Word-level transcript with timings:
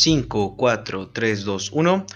5, 0.00 0.56
4, 0.56 1.10
3, 1.12 1.44
2, 1.44 1.72
1. 1.72 2.06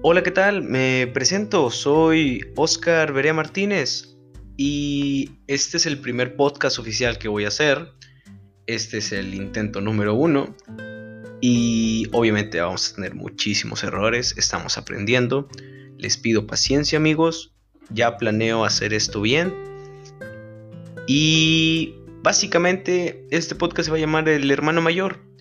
Hola, 0.00 0.22
¿qué 0.22 0.30
tal? 0.30 0.62
Me 0.62 1.06
presento, 1.12 1.70
soy 1.70 2.40
Oscar 2.56 3.12
Berea 3.12 3.34
Martínez 3.34 4.16
y 4.56 5.32
este 5.46 5.76
es 5.76 5.84
el 5.84 5.98
primer 5.98 6.34
podcast 6.34 6.78
oficial 6.78 7.18
que 7.18 7.28
voy 7.28 7.44
a 7.44 7.48
hacer. 7.48 7.92
Este 8.66 8.96
es 8.98 9.12
el 9.12 9.34
intento 9.34 9.82
número 9.82 10.14
uno 10.14 10.56
y 11.42 12.08
obviamente 12.12 12.58
vamos 12.58 12.90
a 12.90 12.94
tener 12.94 13.14
muchísimos 13.14 13.84
errores, 13.84 14.34
estamos 14.38 14.78
aprendiendo. 14.78 15.46
Les 15.98 16.16
pido 16.16 16.46
paciencia 16.46 16.96
amigos, 16.96 17.54
ya 17.90 18.16
planeo 18.16 18.64
hacer 18.64 18.94
esto 18.94 19.20
bien 19.20 19.52
y 21.06 21.96
básicamente 22.22 23.26
este 23.30 23.54
podcast 23.56 23.88
se 23.88 23.90
va 23.90 23.98
a 23.98 24.00
llamar 24.00 24.26
El 24.26 24.50
Hermano 24.50 24.80
Mayor. 24.80 25.35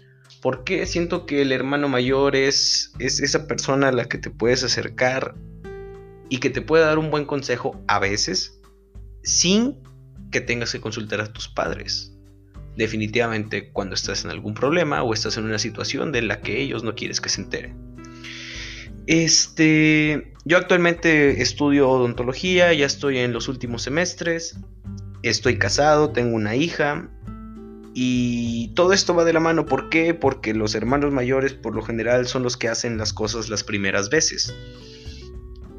Porque 0.45 0.85
siento 0.85 1.25
que 1.25 1.41
el 1.41 1.51
hermano 1.51 1.89
mayor 1.89 2.35
es, 2.35 2.93
es 2.99 3.19
esa 3.19 3.47
persona 3.47 3.87
a 3.87 3.91
la 3.91 4.05
que 4.05 4.19
te 4.19 4.29
puedes 4.29 4.63
acercar 4.63 5.33
y 6.29 6.37
que 6.37 6.51
te 6.51 6.61
puede 6.61 6.85
dar 6.85 6.99
un 6.99 7.09
buen 7.09 7.25
consejo 7.25 7.83
a 7.87 7.97
veces 7.97 8.61
sin 9.23 9.79
que 10.31 10.41
tengas 10.41 10.71
que 10.71 10.79
consultar 10.79 11.19
a 11.19 11.33
tus 11.33 11.47
padres? 11.47 12.13
Definitivamente 12.77 13.71
cuando 13.71 13.95
estás 13.95 14.23
en 14.23 14.29
algún 14.29 14.53
problema 14.53 15.01
o 15.01 15.15
estás 15.15 15.35
en 15.37 15.45
una 15.45 15.57
situación 15.57 16.11
de 16.11 16.21
la 16.21 16.41
que 16.41 16.61
ellos 16.61 16.83
no 16.83 16.93
quieres 16.93 17.21
que 17.21 17.29
se 17.29 17.41
enteren. 17.41 17.75
Este, 19.07 20.31
yo 20.43 20.57
actualmente 20.57 21.41
estudio 21.41 21.89
odontología, 21.89 22.71
ya 22.71 22.85
estoy 22.85 23.17
en 23.17 23.33
los 23.33 23.47
últimos 23.47 23.81
semestres. 23.81 24.59
Estoy 25.23 25.57
casado, 25.57 26.11
tengo 26.11 26.35
una 26.35 26.55
hija 26.55 27.09
y 27.97 28.73
todo 28.75 28.91
esto 28.91 29.15
va 29.15 29.23
de 29.23 29.31
la 29.31 29.39
mano. 29.39 29.65
¿Por 29.65 29.87
qué? 29.87 30.13
Porque 30.13 30.53
los 30.53 30.75
hermanos 30.75 31.13
mayores 31.13 31.53
por 31.53 31.73
lo 31.73 31.81
general 31.81 32.27
son 32.27 32.43
los 32.43 32.57
que 32.57 32.67
hacen 32.67 32.97
las 32.97 33.13
cosas 33.13 33.47
las 33.47 33.63
primeras 33.63 34.09
veces. 34.09 34.53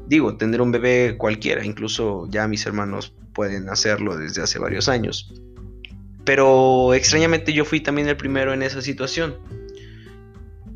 Digo, 0.07 0.35
tener 0.35 0.61
un 0.61 0.71
bebé 0.71 1.15
cualquiera, 1.15 1.63
incluso 1.63 2.27
ya 2.31 2.47
mis 2.47 2.65
hermanos 2.65 3.13
pueden 3.33 3.69
hacerlo 3.69 4.17
desde 4.17 4.41
hace 4.41 4.57
varios 4.57 4.89
años. 4.89 5.31
Pero 6.25 6.95
extrañamente 6.95 7.53
yo 7.53 7.65
fui 7.65 7.81
también 7.81 8.07
el 8.07 8.17
primero 8.17 8.51
en 8.51 8.63
esa 8.63 8.81
situación. 8.81 9.35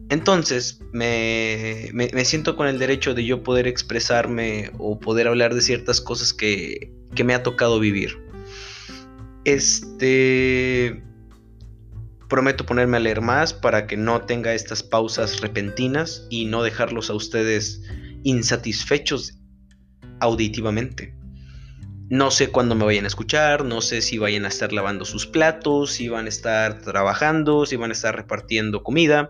Entonces 0.10 0.80
me, 0.92 1.90
me, 1.92 2.24
siento 2.24 2.56
con 2.56 2.68
el 2.68 2.78
derecho 2.78 3.16
de 3.16 3.26
yo 3.26 3.42
poder 3.42 3.66
expresarme 3.66 4.70
o 4.78 5.00
poder 5.00 5.28
hablar 5.28 5.56
de 5.56 5.62
ciertas 5.62 6.02
cosas 6.02 6.34
que, 6.34 6.94
que 7.16 7.24
me 7.24 7.34
ha 7.34 7.42
tocado 7.42 7.80
vivir. 7.80 8.20
Este... 9.44 11.02
Prometo 12.32 12.66
ponerme 12.66 12.96
a 12.96 13.02
leer 13.02 13.20
más 13.20 13.52
para 13.52 13.88
que 13.88 13.98
no 13.98 14.22
tenga 14.22 14.54
estas 14.54 14.84
pausas 14.84 15.42
repentinas 15.42 16.28
y 16.30 16.46
no 16.46 16.64
dejarlos 16.64 17.10
a 17.10 17.14
ustedes 17.14 17.82
insatisfechos 18.24 19.34
auditivamente. 20.22 21.14
No 22.08 22.32
sé 22.32 22.48
cuándo 22.48 22.74
me 22.74 22.86
vayan 22.86 23.04
a 23.04 23.10
escuchar, 23.10 23.66
no 23.66 23.82
sé 23.82 24.02
si 24.02 24.18
vayan 24.18 24.46
a 24.46 24.48
estar 24.48 24.72
lavando 24.72 25.04
sus 25.04 25.28
platos, 25.28 25.92
si 25.92 26.08
van 26.08 26.26
a 26.26 26.30
estar 26.30 26.80
trabajando, 26.80 27.66
si 27.66 27.76
van 27.76 27.90
a 27.90 27.94
estar 27.94 28.16
repartiendo 28.16 28.82
comida 28.82 29.28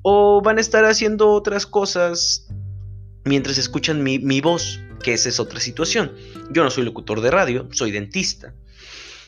o 0.00 0.40
van 0.40 0.56
a 0.56 0.62
estar 0.62 0.86
haciendo 0.86 1.28
otras 1.28 1.66
cosas 1.66 2.48
mientras 3.26 3.58
escuchan 3.58 4.02
mi, 4.02 4.40
voz, 4.40 4.80
que 5.02 5.12
esa 5.12 5.28
es 5.28 5.38
otra 5.38 5.60
situación. 5.60 6.16
Yo 6.50 6.64
no 6.64 6.70
soy 6.70 6.86
locutor 6.86 7.20
de 7.20 7.30
radio, 7.30 7.68
soy 7.72 7.90
dentista. 7.90 8.54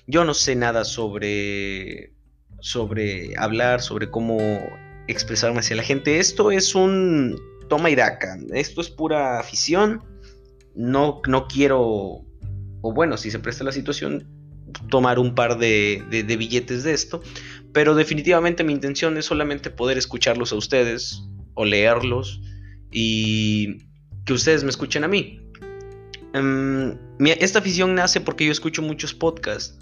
Yo 0.06 0.24
no 0.24 0.32
sé 0.32 0.56
nada 0.56 0.86
sobre, 0.86 2.14
sobre 2.60 3.36
hablar, 3.36 3.80
sobre 3.80 4.10
cómo 4.10 4.38
expresarme 5.08 5.60
hacia 5.60 5.76
la 5.76 5.82
gente. 5.82 6.18
Esto 6.18 6.50
es 6.50 6.74
un 6.74 7.36
toma 7.68 7.90
y 7.90 7.94
daca. 7.94 8.38
Esto 8.52 8.80
es 8.80 8.90
pura 8.90 9.40
afición. 9.40 10.02
No, 10.74 11.20
no 11.26 11.48
quiero, 11.48 11.80
o 11.80 12.92
bueno, 12.94 13.16
si 13.16 13.30
se 13.30 13.38
presta 13.38 13.64
la 13.64 13.72
situación, 13.72 14.28
tomar 14.88 15.18
un 15.18 15.34
par 15.34 15.58
de, 15.58 16.04
billetes 16.38 16.84
de 16.84 16.92
esto. 16.92 17.22
Pero 17.72 17.94
definitivamente 17.94 18.64
mi 18.64 18.72
intención 18.72 19.16
es 19.16 19.26
solamente 19.26 19.70
poder 19.70 19.98
escucharlos 19.98 20.52
a 20.52 20.56
ustedes 20.56 21.22
o 21.54 21.64
leerlos 21.64 22.40
y 22.90 23.78
que 24.24 24.32
ustedes 24.32 24.64
me 24.64 24.70
escuchen 24.70 25.04
a 25.04 25.08
mí. 25.08 25.40
Um, 26.34 26.96
esta 27.18 27.58
afición 27.58 27.94
nace 27.94 28.20
porque 28.20 28.44
yo 28.44 28.52
escucho 28.52 28.82
muchos 28.82 29.14
podcasts 29.14 29.76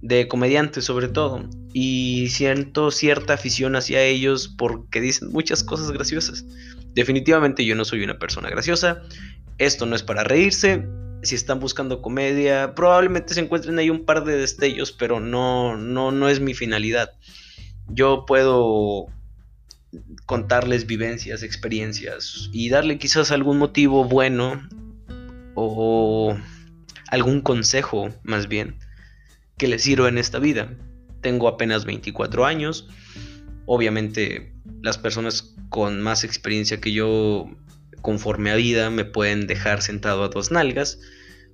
de 0.00 0.28
comediantes 0.28 0.84
sobre 0.84 1.08
todo 1.08 1.44
y 1.72 2.28
siento 2.30 2.90
cierta 2.90 3.34
afición 3.34 3.76
hacia 3.76 4.02
ellos 4.02 4.48
porque 4.56 5.00
dicen 5.00 5.28
muchas 5.30 5.64
cosas 5.64 5.90
graciosas. 5.90 6.44
Definitivamente 6.94 7.64
yo 7.64 7.74
no 7.74 7.84
soy 7.84 8.02
una 8.02 8.18
persona 8.18 8.48
graciosa, 8.48 9.02
esto 9.58 9.86
no 9.86 9.96
es 9.96 10.02
para 10.02 10.24
reírse, 10.24 10.86
si 11.22 11.34
están 11.34 11.60
buscando 11.60 12.00
comedia, 12.00 12.74
probablemente 12.74 13.34
se 13.34 13.40
encuentren 13.40 13.78
ahí 13.78 13.90
un 13.90 14.04
par 14.04 14.24
de 14.24 14.36
destellos, 14.36 14.92
pero 14.92 15.20
no 15.20 15.76
no 15.76 16.12
no 16.12 16.28
es 16.28 16.40
mi 16.40 16.54
finalidad. 16.54 17.12
Yo 17.88 18.24
puedo 18.26 19.06
contarles 20.26 20.86
vivencias, 20.86 21.42
experiencias 21.42 22.50
y 22.52 22.68
darle 22.68 22.98
quizás 22.98 23.30
algún 23.30 23.58
motivo 23.58 24.04
bueno 24.04 24.68
o 25.54 26.36
algún 27.10 27.40
consejo 27.40 28.10
más 28.22 28.48
bien 28.48 28.76
que 29.58 29.68
le 29.68 29.78
sirva 29.78 30.08
en 30.08 30.18
esta 30.18 30.38
vida. 30.38 30.72
Tengo 31.20 31.48
apenas 31.48 31.84
24 31.84 32.46
años. 32.46 32.88
Obviamente 33.66 34.52
las 34.80 34.96
personas 34.96 35.54
con 35.68 36.00
más 36.00 36.24
experiencia 36.24 36.80
que 36.80 36.92
yo 36.92 37.50
conforme 38.00 38.50
a 38.50 38.54
vida 38.54 38.90
me 38.90 39.04
pueden 39.04 39.46
dejar 39.46 39.82
sentado 39.82 40.22
a 40.22 40.28
dos 40.28 40.50
nalgas. 40.50 41.00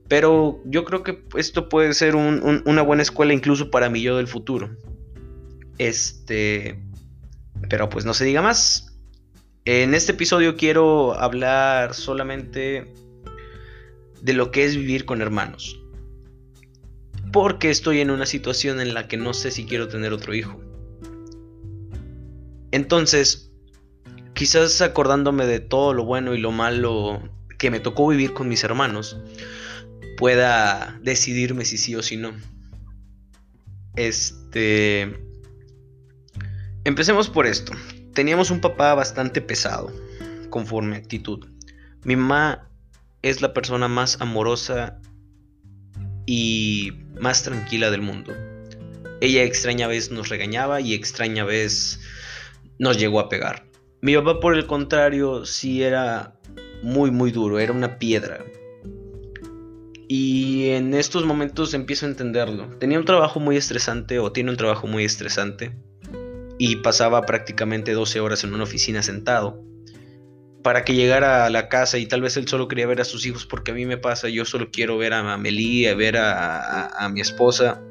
Pero 0.07 0.61
yo 0.67 0.85
creo 0.85 1.03
que 1.03 1.25
esto 1.37 1.71
puede 1.71 1.95
ser 1.95 2.15
una 2.15 2.83
buena 2.83 3.03
escuela 3.03 3.33
incluso 3.33 3.71
para 3.71 3.89
mí 3.89 4.03
yo 4.03 4.19
del 4.19 4.29
futuro. 4.29 4.77
Este... 5.79 6.79
Pero 7.71 7.89
pues 7.89 8.05
no 8.05 8.13
se 8.13 8.27
diga 8.27 8.43
más. 8.43 8.95
En 9.65 9.95
este 9.95 10.13
episodio 10.13 10.57
quiero 10.57 11.19
hablar 11.19 11.95
solamente 11.95 12.93
de 14.21 14.33
lo 14.35 14.51
que 14.51 14.65
es 14.65 14.77
vivir 14.77 15.07
con 15.07 15.23
hermanos 15.23 15.81
porque 17.35 17.69
estoy 17.69 18.01
en 18.01 18.13
una 18.13 18.27
situación 18.27 18.81
en 18.81 18.95
la 18.95 19.09
que 19.09 19.17
no 19.17 19.35
sé 19.35 19.51
si 19.51 19.67
quiero 19.67 19.89
tener 19.89 20.13
otro 20.13 20.35
hijo. 20.35 20.61
Entonces, 22.71 23.51
quizás 24.35 24.81
acordándome 24.81 25.45
de 25.45 25.59
todo 25.59 25.95
lo 25.95 26.05
bueno 26.05 26.35
y 26.35 26.39
lo 26.39 26.53
malo 26.53 27.29
que 27.59 27.73
me 27.73 27.81
tocó 27.81 28.07
vivir 28.07 28.35
con 28.35 28.49
mis 28.49 28.63
hermanos, 28.63 29.19
pueda 30.17 30.97
decidirme 31.03 31.65
si 31.65 31.77
sí 31.77 31.97
o 31.97 32.05
si 32.05 32.17
no. 32.17 32.35
Este... 33.97 35.19
Empecemos 36.85 37.29
por 37.31 37.49
esto. 37.49 37.73
Teníamos 38.13 38.53
un 38.53 38.61
papá 38.61 38.95
bastante 38.95 39.41
pesado, 39.41 39.93
conforme 40.51 40.95
actitud. 40.95 41.49
Mi 42.05 42.15
mamá 42.15 42.71
es 43.23 43.43
la 43.43 43.53
persona 43.53 43.89
más 43.89 44.21
amorosa 44.21 45.01
y 46.27 46.93
más 47.21 47.43
tranquila 47.43 47.91
del 47.91 48.03
mundo. 48.03 48.33
Ella 49.21 49.43
extraña 49.43 49.87
vez 49.87 50.11
nos 50.11 50.29
regañaba 50.29 50.81
y 50.81 50.95
extraña 50.95 51.45
vez 51.45 52.01
nos 52.79 52.99
llegó 52.99 53.21
a 53.21 53.29
pegar. 53.29 53.67
Mi 54.01 54.15
papá 54.17 54.41
por 54.41 54.55
el 54.57 54.67
contrario 54.67 55.47
sí 55.47 55.83
era 55.83 56.35
muy 56.83 57.11
muy 57.11 57.31
duro, 57.31 57.59
era 57.59 57.73
una 57.73 57.99
piedra. 57.99 58.45
Y 60.07 60.69
en 60.71 60.93
estos 60.95 61.25
momentos 61.25 61.73
empiezo 61.73 62.07
a 62.07 62.11
entenderlo. 62.11 62.69
Tenía 62.79 62.99
un 62.99 63.07
trabajo 63.07 63.41
muy 63.41 63.57
estresante 63.57 64.19
o 64.19 64.33
tiene 64.33 64.51
un 64.51 64.57
trabajo 64.57 64.87
muy 64.87 65.05
estresante 65.05 65.73
y 66.59 66.77
pasaba 66.77 67.23
prácticamente 67.23 67.93
12 67.93 68.21
horas 68.21 68.45
en 68.45 68.55
una 68.55 68.65
oficina 68.65 69.03
sentado 69.03 69.65
para 70.65 70.83
que 70.83 70.95
llegara 70.95 71.45
a 71.45 71.51
la 71.51 71.69
casa 71.69 71.99
y 71.99 72.07
tal 72.07 72.23
vez 72.23 72.39
él 72.39 72.49
solo 72.49 72.69
quería 72.69 72.87
ver 72.87 72.99
a 73.03 73.05
sus 73.05 73.27
hijos 73.27 73.45
porque 73.45 73.73
a 73.73 73.75
mí 73.75 73.85
me 73.85 73.99
pasa, 73.99 74.31
yo 74.31 74.47
solo 74.47 74.71
quiero 74.73 74.97
ver 74.97 75.13
a 75.13 75.35
Amelie, 75.35 75.91
a 75.91 75.95
ver 75.95 76.17
a, 76.17 77.07
mi 77.13 77.21
esposa. 77.21 77.83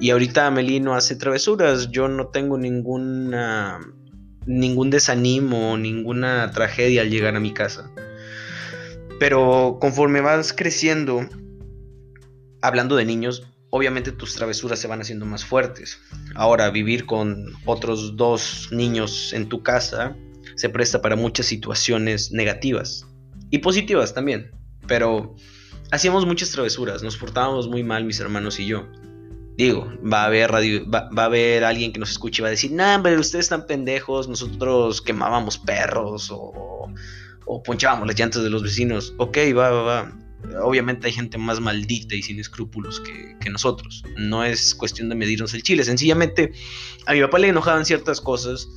Y 0.00 0.08
ahorita 0.08 0.46
Amelie 0.46 0.80
no 0.80 0.94
hace 0.94 1.16
travesuras, 1.16 1.90
yo 1.90 2.08
no 2.08 2.28
tengo 2.28 2.56
ninguna, 2.56 3.78
ningún 4.46 4.88
desanimo, 4.88 5.76
ninguna 5.76 6.50
tragedia 6.52 7.02
al 7.02 7.10
llegar 7.10 7.36
a 7.36 7.40
mi 7.40 7.52
casa. 7.52 7.90
Pero 9.20 9.76
conforme 9.78 10.22
vas 10.22 10.54
creciendo, 10.54 11.28
hablando 12.62 12.96
de 12.96 13.04
niños, 13.04 13.46
obviamente 13.68 14.12
tus 14.12 14.34
travesuras 14.34 14.78
se 14.78 14.88
van 14.88 15.02
haciendo 15.02 15.26
más 15.26 15.44
fuertes. 15.44 16.00
Ahora, 16.36 16.70
vivir 16.70 17.04
con 17.04 17.52
otros 17.66 18.16
dos 18.16 18.70
niños 18.72 19.34
en 19.34 19.50
tu 19.50 19.62
casa 19.62 20.16
se 20.56 20.68
presta 20.68 21.02
para 21.02 21.16
muchas 21.16 21.46
situaciones 21.46 22.32
negativas 22.32 23.06
y 23.50 23.58
positivas 23.58 24.14
también. 24.14 24.50
Pero 24.86 25.36
hacíamos 25.90 26.26
muchas 26.26 26.50
travesuras, 26.50 27.02
nos 27.02 27.16
portábamos 27.16 27.68
muy 27.68 27.84
mal 27.84 28.04
mis 28.04 28.18
hermanos 28.20 28.58
y 28.58 28.66
yo. 28.66 28.88
Digo, 29.56 29.92
va 30.10 30.22
a 30.22 30.26
haber 30.26 30.50
radio, 30.50 30.88
va, 30.90 31.10
a 31.14 31.24
haber 31.24 31.62
alguien 31.62 31.92
que 31.92 32.00
nos 32.00 32.10
escuche 32.10 32.40
y 32.40 32.42
va 32.42 32.48
a 32.48 32.50
decir, 32.50 32.72
no, 32.72 33.00
pero 33.02 33.20
ustedes 33.20 33.44
están 33.44 33.66
pendejos, 33.66 34.26
nosotros 34.26 35.02
quemábamos 35.02 35.58
perros 35.58 36.30
o, 36.30 36.88
o 37.44 37.62
ponchábamos 37.62 38.06
las 38.08 38.18
llantas 38.18 38.42
de 38.42 38.50
los 38.50 38.62
vecinos. 38.62 39.14
Ok, 39.18 39.36
va, 39.56 39.70
va, 39.70 39.82
va. 39.82 40.18
Obviamente 40.64 41.06
hay 41.06 41.12
gente 41.12 41.38
más 41.38 41.60
maldita 41.60 42.14
y 42.14 42.22
sin 42.22 42.40
escrúpulos 42.40 42.98
que, 43.00 43.36
que 43.38 43.50
nosotros. 43.50 44.02
No 44.16 44.42
es 44.42 44.74
cuestión 44.74 45.10
de 45.10 45.14
medirnos 45.14 45.52
el 45.52 45.62
chile. 45.62 45.84
Sencillamente 45.84 46.52
a 47.06 47.12
mi 47.12 47.20
papá 47.20 47.38
le 47.38 47.48
enojaban 47.48 47.84
ciertas 47.84 48.20
cosas 48.22 48.68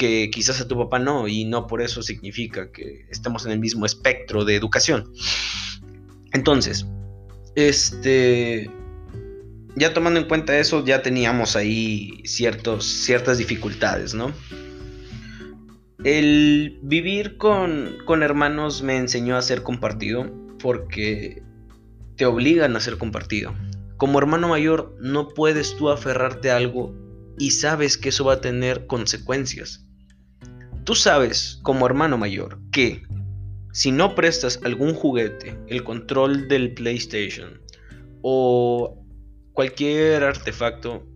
que 0.00 0.30
quizás 0.30 0.62
a 0.62 0.66
tu 0.66 0.78
papá 0.78 0.98
no, 0.98 1.28
y 1.28 1.44
no 1.44 1.66
por 1.66 1.82
eso 1.82 2.02
significa 2.02 2.72
que 2.72 3.04
estemos 3.10 3.44
en 3.44 3.52
el 3.52 3.58
mismo 3.60 3.84
espectro 3.84 4.46
de 4.46 4.56
educación. 4.56 5.12
Entonces, 6.32 6.86
este, 7.54 8.70
ya 9.76 9.92
tomando 9.92 10.18
en 10.18 10.26
cuenta 10.26 10.58
eso, 10.58 10.82
ya 10.86 11.02
teníamos 11.02 11.54
ahí 11.54 12.22
ciertos, 12.24 12.86
ciertas 12.86 13.36
dificultades, 13.36 14.14
¿no? 14.14 14.32
El 16.02 16.78
vivir 16.82 17.36
con, 17.36 17.98
con 18.06 18.22
hermanos 18.22 18.80
me 18.80 18.96
enseñó 18.96 19.36
a 19.36 19.42
ser 19.42 19.62
compartido 19.62 20.32
porque 20.62 21.42
te 22.16 22.24
obligan 22.24 22.74
a 22.74 22.80
ser 22.80 22.96
compartido. 22.96 23.52
Como 23.98 24.18
hermano 24.18 24.48
mayor 24.48 24.96
no 24.98 25.28
puedes 25.28 25.76
tú 25.76 25.90
aferrarte 25.90 26.50
a 26.50 26.56
algo 26.56 26.94
y 27.38 27.50
sabes 27.50 27.98
que 27.98 28.08
eso 28.08 28.24
va 28.24 28.34
a 28.34 28.40
tener 28.40 28.86
consecuencias. 28.86 29.84
Tú 30.84 30.94
sabes, 30.94 31.58
como 31.62 31.86
hermano 31.86 32.16
mayor, 32.18 32.58
que 32.72 33.02
si 33.72 33.92
no 33.92 34.14
prestas 34.14 34.60
algún 34.64 34.94
juguete, 34.94 35.56
el 35.68 35.84
control 35.84 36.48
del 36.48 36.74
PlayStation 36.74 37.60
o 38.22 38.98
cualquier 39.52 40.24
artefacto, 40.24 41.06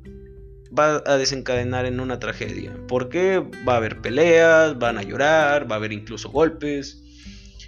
va 0.77 1.03
a 1.07 1.17
desencadenar 1.17 1.87
en 1.87 2.01
una 2.01 2.19
tragedia. 2.19 2.77
Porque 2.89 3.43
va 3.67 3.75
a 3.75 3.77
haber 3.77 4.01
peleas, 4.01 4.79
van 4.79 4.99
a 4.99 5.03
llorar, 5.03 5.71
va 5.71 5.77
a 5.77 5.79
haber 5.79 5.93
incluso 5.93 6.31
golpes 6.31 7.03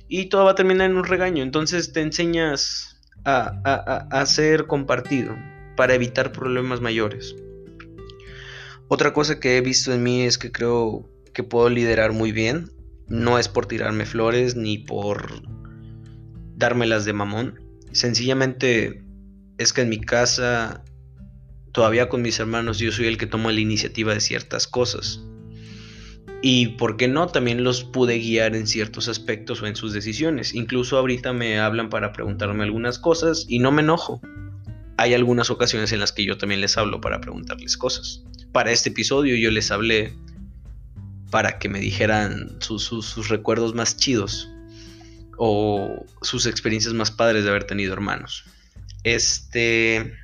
y 0.09 0.27
todo 0.27 0.45
va 0.45 0.53
a 0.53 0.55
terminar 0.55 0.91
en 0.91 0.97
un 0.97 1.05
regaño. 1.05 1.43
Entonces 1.43 1.93
te 1.93 2.01
enseñas 2.01 3.01
a, 3.25 3.61
a, 3.65 4.21
a 4.21 4.27
ser 4.27 4.67
compartido 4.67 5.37
para 5.77 5.95
evitar 5.95 6.33
problemas 6.33 6.81
mayores. 6.81 7.35
Otra 8.89 9.13
cosa 9.13 9.41
que 9.41 9.57
he 9.57 9.61
visto 9.61 9.93
en 9.93 10.03
mí 10.03 10.23
es 10.23 10.39
que 10.39 10.53
creo 10.53 11.09
que 11.37 11.45
puedo 11.45 11.69
liderar 11.69 12.15
muy 12.15 12.33
bien. 12.33 12.71
No 13.09 13.39
es 13.39 13.47
por 13.47 13.67
tirarme 13.67 14.07
flores 14.07 14.57
ni 14.57 14.79
por 14.79 15.43
dármelas 16.57 17.05
de 17.05 17.13
mamón. 17.13 17.61
Sencillamente 17.93 19.05
es 19.59 19.75
que 19.75 19.83
en 19.83 19.91
mi 19.91 20.01
casa, 20.01 20.83
todavía 21.73 22.09
con 22.09 22.23
mis 22.23 22.41
hermanos, 22.41 22.79
yo 22.79 22.91
soy 22.91 23.07
el 23.07 23.19
que 23.19 23.27
toma 23.27 23.53
la 23.53 23.61
iniciativa 23.61 24.15
de 24.15 24.21
ciertas 24.21 24.67
cosas. 24.67 25.23
Y 26.41 26.69
por 26.79 26.97
qué 26.97 27.07
no, 27.07 27.27
también 27.27 27.65
los 27.65 27.85
pude 27.85 28.19
guiar 28.19 28.57
en 28.57 28.67
ciertos 28.67 29.07
aspectos 29.07 29.61
o 29.61 29.67
en 29.67 29.77
sus 29.77 29.93
decisiones. 29.93 30.55
Incluso 30.55 30.97
ahorita 30.97 31.35
me 31.35 31.59
hablan 31.59 31.91
para 31.91 32.15
preguntarme 32.15 32.65
algunas 32.65 32.99
cosas 32.99 33.45
y 33.47 33.59
no 33.59 33.73
me 33.73 33.83
enojo. 33.83 34.23
Hay 34.97 35.13
algunas 35.13 35.51
ocasiones 35.51 35.93
en 35.93 36.01
las 36.01 36.13
que 36.13 36.25
yo 36.25 36.39
también 36.39 36.63
les 36.63 36.79
hablo 36.79 37.03
para 37.03 37.21
preguntarles 37.21 37.77
cosas 37.77 38.25
para 38.57 38.73
este 38.73 38.89
episodio 38.89 39.37
yo 39.37 39.51
les 39.51 39.71
hablé 39.71 40.15
para 41.37 41.59
que 41.59 41.69
me 41.69 41.81
dijeran 41.81 42.57
sus, 42.61 43.29
recuerdos 43.29 43.75
más 43.75 43.99
chidos 43.99 44.51
o 45.37 46.07
sus 46.23 46.47
experiencias 46.47 46.95
más 46.95 47.11
padres 47.11 47.45
de 47.45 47.51
haber 47.51 47.65
tenido 47.65 47.93
hermanos. 47.93 48.47
Este. 49.05 50.15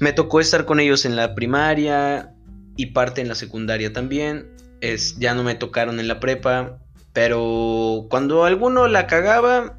Me 0.00 0.12
tocó 0.12 0.40
estar 0.40 0.64
con 0.64 0.80
ellos 0.80 1.04
en 1.04 1.14
la 1.14 1.36
primaria 1.36 2.34
y 2.74 2.86
parte 2.86 3.20
en 3.20 3.28
la 3.28 3.36
secundaria 3.36 3.92
también. 3.92 4.50
Es, 4.80 5.16
ya 5.20 5.36
no 5.36 5.44
me 5.44 5.54
tocaron 5.54 6.00
en 6.00 6.08
la 6.08 6.18
prepa, 6.18 6.80
pero 7.12 8.08
cuando 8.10 8.44
alguno 8.44 8.88
la 8.88 9.06
cagaba, 9.06 9.78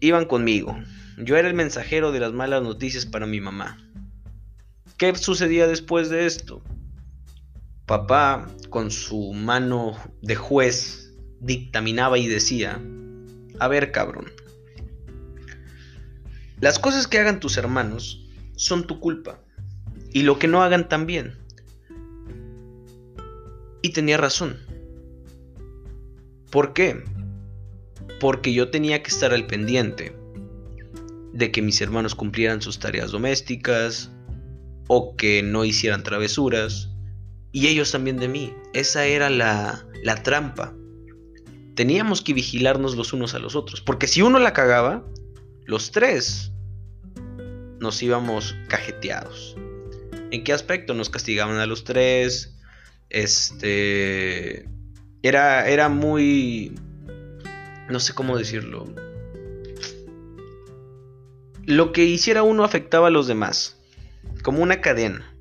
iban 0.00 0.24
conmigo. 0.24 0.78
Yo 1.18 1.36
era 1.36 1.46
el 1.46 1.52
mensajero 1.52 2.10
de 2.10 2.20
las 2.20 2.32
malas 2.32 2.62
noticias 2.62 3.04
para 3.04 3.26
mi 3.26 3.38
mamá. 3.38 3.76
¿Qué 4.96 5.14
sucedía 5.14 5.66
después 5.66 6.08
de 6.08 6.24
esto? 6.24 6.62
Papá, 7.86 8.48
con 8.68 8.90
su 8.90 9.32
mano 9.32 9.96
de 10.20 10.34
juez, 10.34 11.14
dictaminaba 11.40 12.18
y 12.18 12.26
decía, 12.26 12.82
a 13.60 13.68
ver 13.68 13.92
cabrón, 13.92 14.26
las 16.60 16.80
cosas 16.80 17.06
que 17.06 17.18
hagan 17.18 17.38
tus 17.38 17.56
hermanos 17.58 18.26
son 18.56 18.88
tu 18.88 18.98
culpa, 18.98 19.40
y 20.12 20.22
lo 20.22 20.38
que 20.38 20.48
no 20.48 20.62
hagan 20.62 20.88
también. 20.88 21.34
Y 23.82 23.90
tenía 23.90 24.16
razón. 24.16 24.56
¿Por 26.50 26.72
qué? 26.72 27.04
Porque 28.18 28.52
yo 28.52 28.70
tenía 28.70 29.02
que 29.02 29.10
estar 29.10 29.32
al 29.32 29.46
pendiente 29.46 30.16
de 31.32 31.52
que 31.52 31.62
mis 31.62 31.80
hermanos 31.80 32.14
cumplieran 32.14 32.62
sus 32.62 32.80
tareas 32.80 33.12
domésticas, 33.12 34.10
o 34.88 35.16
que 35.16 35.42
no 35.42 35.64
hicieran 35.64 36.02
travesuras, 36.02 36.95
y 37.56 37.68
ellos 37.68 37.90
también 37.90 38.18
de 38.18 38.28
mí. 38.28 38.54
Esa 38.74 39.06
era 39.06 39.30
la, 39.30 39.88
la 40.02 40.22
trampa. 40.22 40.74
Teníamos 41.74 42.20
que 42.20 42.34
vigilarnos 42.34 42.96
los 42.96 43.14
unos 43.14 43.32
a 43.32 43.38
los 43.38 43.56
otros, 43.56 43.80
porque 43.80 44.08
si 44.08 44.20
uno 44.20 44.38
la 44.38 44.52
cagaba, 44.52 45.06
los 45.64 45.90
tres 45.90 46.52
nos 47.80 48.02
íbamos 48.02 48.54
cajeteados. 48.68 49.56
¿En 50.30 50.44
qué 50.44 50.52
aspecto 50.52 50.92
nos 50.92 51.08
castigaban 51.08 51.56
a 51.56 51.64
los 51.64 51.84
tres? 51.84 52.58
Este 53.08 54.68
era 55.22 55.66
era 55.66 55.88
muy 55.88 56.74
no 57.88 58.00
sé 58.00 58.12
cómo 58.12 58.36
decirlo. 58.36 58.84
Lo 61.64 61.92
que 61.92 62.04
hiciera 62.04 62.42
uno 62.42 62.64
afectaba 62.64 63.06
a 63.06 63.10
los 63.10 63.26
demás 63.26 63.80
como 64.42 64.62
una 64.62 64.82
cadena. 64.82 65.35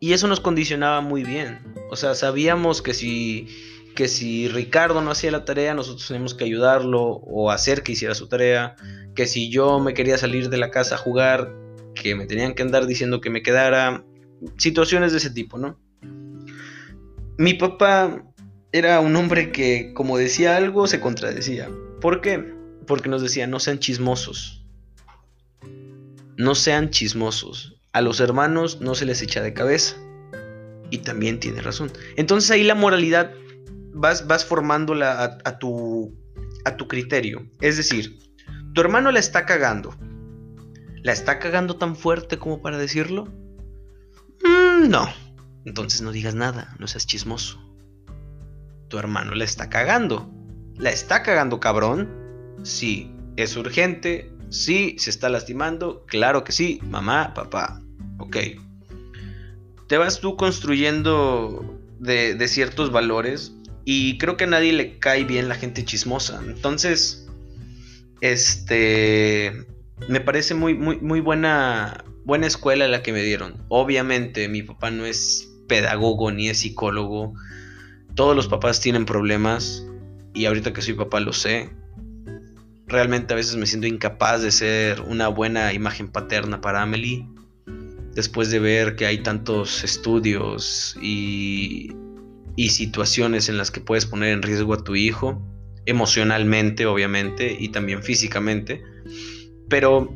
Y 0.00 0.12
eso 0.12 0.28
nos 0.28 0.40
condicionaba 0.40 1.00
muy 1.00 1.24
bien. 1.24 1.60
O 1.90 1.96
sea, 1.96 2.14
sabíamos 2.14 2.82
que 2.82 2.94
si, 2.94 3.48
que 3.96 4.08
si 4.08 4.48
Ricardo 4.48 5.00
no 5.00 5.10
hacía 5.10 5.30
la 5.30 5.44
tarea, 5.44 5.74
nosotros 5.74 6.06
teníamos 6.06 6.34
que 6.34 6.44
ayudarlo 6.44 7.02
o 7.02 7.50
hacer 7.50 7.82
que 7.82 7.92
hiciera 7.92 8.14
su 8.14 8.28
tarea. 8.28 8.76
Que 9.14 9.26
si 9.26 9.50
yo 9.50 9.80
me 9.80 9.94
quería 9.94 10.18
salir 10.18 10.50
de 10.50 10.56
la 10.56 10.70
casa 10.70 10.94
a 10.94 10.98
jugar, 10.98 11.52
que 11.94 12.14
me 12.14 12.26
tenían 12.26 12.54
que 12.54 12.62
andar 12.62 12.86
diciendo 12.86 13.20
que 13.20 13.30
me 13.30 13.42
quedara. 13.42 14.04
Situaciones 14.56 15.10
de 15.10 15.18
ese 15.18 15.30
tipo, 15.30 15.58
¿no? 15.58 15.80
Mi 17.36 17.54
papá 17.54 18.24
era 18.70 19.00
un 19.00 19.16
hombre 19.16 19.50
que, 19.50 19.92
como 19.94 20.16
decía 20.16 20.56
algo, 20.56 20.86
se 20.86 21.00
contradecía. 21.00 21.68
¿Por 22.00 22.20
qué? 22.20 22.54
Porque 22.86 23.08
nos 23.08 23.22
decía, 23.22 23.48
no 23.48 23.58
sean 23.58 23.80
chismosos. 23.80 24.64
No 26.36 26.54
sean 26.54 26.90
chismosos 26.90 27.77
a 27.92 28.00
los 28.00 28.20
hermanos 28.20 28.80
no 28.80 28.94
se 28.94 29.06
les 29.06 29.22
echa 29.22 29.42
de 29.42 29.54
cabeza. 29.54 29.96
Y 30.90 30.98
también 30.98 31.40
tiene 31.40 31.60
razón. 31.60 31.92
Entonces 32.16 32.50
ahí 32.50 32.64
la 32.64 32.74
moralidad 32.74 33.32
vas, 33.92 34.26
vas 34.26 34.44
formándola 34.44 35.38
a, 35.44 35.58
tu, 35.58 36.16
a 36.64 36.76
tu 36.76 36.88
criterio. 36.88 37.46
Es 37.60 37.76
decir, 37.76 38.18
tu 38.74 38.80
hermano 38.80 39.10
la 39.10 39.18
está 39.18 39.44
cagando. 39.44 39.94
¿La 41.02 41.12
está 41.12 41.38
cagando 41.38 41.76
tan 41.76 41.94
fuerte 41.94 42.38
como 42.38 42.62
para 42.62 42.78
decirlo? 42.78 43.24
Mm, 44.44 44.88
no. 44.88 45.08
Entonces 45.64 46.00
no 46.00 46.12
digas 46.12 46.34
nada, 46.34 46.74
no 46.78 46.86
seas 46.86 47.06
chismoso. 47.06 47.60
Tu 48.88 48.98
hermano 48.98 49.34
la 49.34 49.44
está 49.44 49.68
cagando. 49.68 50.30
¿La 50.76 50.90
está 50.90 51.22
cagando 51.22 51.60
cabrón? 51.60 52.56
Sí. 52.62 53.14
¿Es 53.36 53.56
urgente? 53.56 54.32
Sí, 54.50 54.96
se 54.98 55.10
está 55.10 55.28
lastimando, 55.28 56.04
claro 56.06 56.44
que 56.44 56.52
sí, 56.52 56.80
mamá, 56.82 57.34
papá. 57.34 57.82
Ok. 58.18 58.36
Te 59.86 59.96
vas 59.96 60.20
tú 60.20 60.36
construyendo 60.36 61.78
de, 61.98 62.48
ciertos 62.48 62.90
valores 62.90 63.54
y 63.84 64.18
creo 64.18 64.36
que 64.36 64.44
a 64.44 64.48
nadie 64.48 64.72
le 64.72 64.98
cae 64.98 65.24
bien 65.24 65.48
la 65.48 65.54
gente 65.54 65.84
chismosa. 65.84 66.42
Entonces, 66.46 67.26
este, 68.20 69.66
me 70.08 70.20
parece 70.20 70.54
muy, 70.54 70.74
muy, 70.74 70.98
muy 71.00 71.20
buena, 71.20 72.04
buena 72.24 72.46
escuela 72.46 72.88
la 72.88 73.02
que 73.02 73.12
me 73.12 73.22
dieron. 73.22 73.64
Obviamente 73.68 74.48
mi 74.48 74.62
papá 74.62 74.90
no 74.90 75.06
es 75.06 75.48
pedagogo 75.68 76.30
ni 76.30 76.48
es 76.48 76.58
psicólogo. 76.58 77.34
Todos 78.14 78.34
los 78.34 78.48
papás 78.48 78.80
tienen 78.80 79.04
problemas 79.04 79.84
y 80.34 80.46
ahorita 80.46 80.72
que 80.72 80.82
soy 80.82 80.94
papá 80.94 81.20
lo 81.20 81.32
sé 81.32 81.70
realmente 82.88 83.34
a 83.34 83.36
veces 83.36 83.56
me 83.56 83.66
siento 83.66 83.86
incapaz 83.86 84.42
de 84.42 84.50
ser 84.50 85.02
una 85.02 85.28
buena 85.28 85.72
imagen 85.72 86.08
paterna 86.08 86.60
para 86.60 86.82
Amelie. 86.82 87.26
Después 88.14 88.50
de 88.50 88.58
ver 88.58 88.96
que 88.96 89.06
hay 89.06 89.22
tantos 89.22 89.84
estudios 89.84 90.96
y, 91.00 91.94
situaciones 92.70 93.48
en 93.48 93.56
las 93.56 93.70
que 93.70 93.80
puedes 93.80 94.04
poner 94.04 94.30
en 94.30 94.42
riesgo 94.42 94.74
a 94.74 94.82
tu 94.82 94.96
hijo, 94.96 95.40
emocionalmente 95.86 96.86
obviamente 96.86 97.56
y 97.58 97.68
también 97.68 98.02
físicamente. 98.02 98.82
Pero 99.68 100.12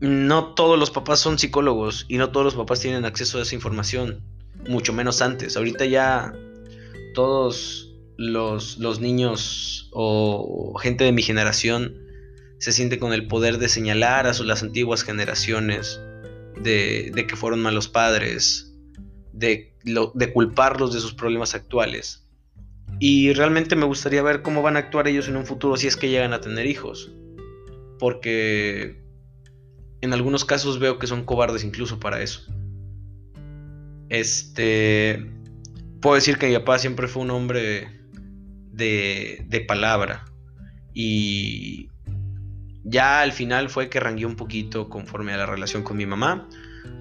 no 0.00 0.54
todos 0.54 0.78
los 0.78 0.90
papás 0.90 1.20
son 1.20 1.38
psicólogos 1.38 2.06
y 2.08 2.16
no 2.16 2.30
todos 2.30 2.44
los 2.44 2.54
papás 2.56 2.80
tienen 2.80 3.04
acceso 3.04 3.38
a 3.38 3.42
esa 3.42 3.54
información, 3.54 4.22
mucho 4.68 4.92
menos 4.92 5.22
antes. 5.22 5.56
Ahorita 5.56 5.84
ya 5.84 6.32
todos 7.14 7.85
los, 8.16 9.00
niños 9.00 9.88
o 9.92 10.78
gente 10.78 11.04
de 11.04 11.12
mi 11.12 11.22
generación 11.22 11.94
se 12.58 12.72
siente 12.72 12.98
con 12.98 13.12
el 13.12 13.26
poder 13.26 13.58
de 13.58 13.68
señalar 13.68 14.26
a 14.26 14.32
las 14.32 14.62
antiguas 14.62 15.02
generaciones 15.02 16.00
de, 16.62 17.12
que 17.28 17.36
fueron 17.36 17.60
malos 17.60 17.88
padres, 17.88 18.74
de, 19.32 19.74
de 19.84 20.32
culparlos 20.32 20.94
de 20.94 21.00
sus 21.00 21.14
problemas 21.14 21.54
actuales. 21.54 22.26
Y 22.98 23.34
realmente 23.34 23.76
me 23.76 23.84
gustaría 23.84 24.22
ver 24.22 24.42
cómo 24.42 24.62
van 24.62 24.76
a 24.76 24.80
actuar 24.80 25.06
ellos 25.06 25.28
en 25.28 25.36
un 25.36 25.44
futuro 25.44 25.76
si 25.76 25.86
es 25.86 25.96
que 25.96 26.08
llegan 26.08 26.32
a 26.32 26.40
tener 26.40 26.66
hijos. 26.66 27.12
Porque 27.98 29.02
en 30.00 30.12
algunos 30.12 30.44
casos 30.44 30.78
veo 30.78 30.98
que 30.98 31.06
son 31.06 31.24
cobardes 31.24 31.64
incluso 31.64 32.00
para 32.00 32.22
eso. 32.22 32.40
Este. 34.08 35.30
Puedo 36.00 36.14
decir 36.14 36.38
que 36.38 36.48
mi 36.48 36.54
papá 36.54 36.78
siempre 36.78 37.08
fue 37.08 37.22
un 37.22 37.30
hombre 37.30 37.88
de, 38.76 39.44
de 39.48 39.60
palabra. 39.60 40.24
Y 40.92 41.90
ya 42.84 43.20
al 43.20 43.32
final 43.32 43.68
fue 43.68 43.88
que 43.88 44.00
rangué 44.00 44.26
un 44.26 44.36
poquito 44.36 44.88
conforme 44.88 45.32
a 45.32 45.38
la 45.38 45.46
relación 45.46 45.82
con 45.82 45.96
mi 45.96 46.06
mamá. 46.06 46.48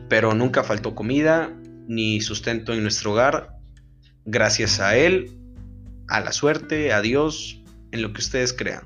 Pero 0.09 0.33
nunca 0.33 0.63
faltó 0.63 0.95
comida 0.95 1.51
ni 1.87 2.21
sustento 2.21 2.73
en 2.73 2.81
nuestro 2.81 3.13
hogar. 3.13 3.49
Gracias 4.25 4.79
a 4.79 4.97
él, 4.97 5.37
a 6.07 6.19
la 6.19 6.31
suerte, 6.31 6.93
a 6.93 7.01
Dios, 7.01 7.61
en 7.91 8.01
lo 8.01 8.13
que 8.13 8.21
ustedes 8.21 8.53
crean. 8.53 8.83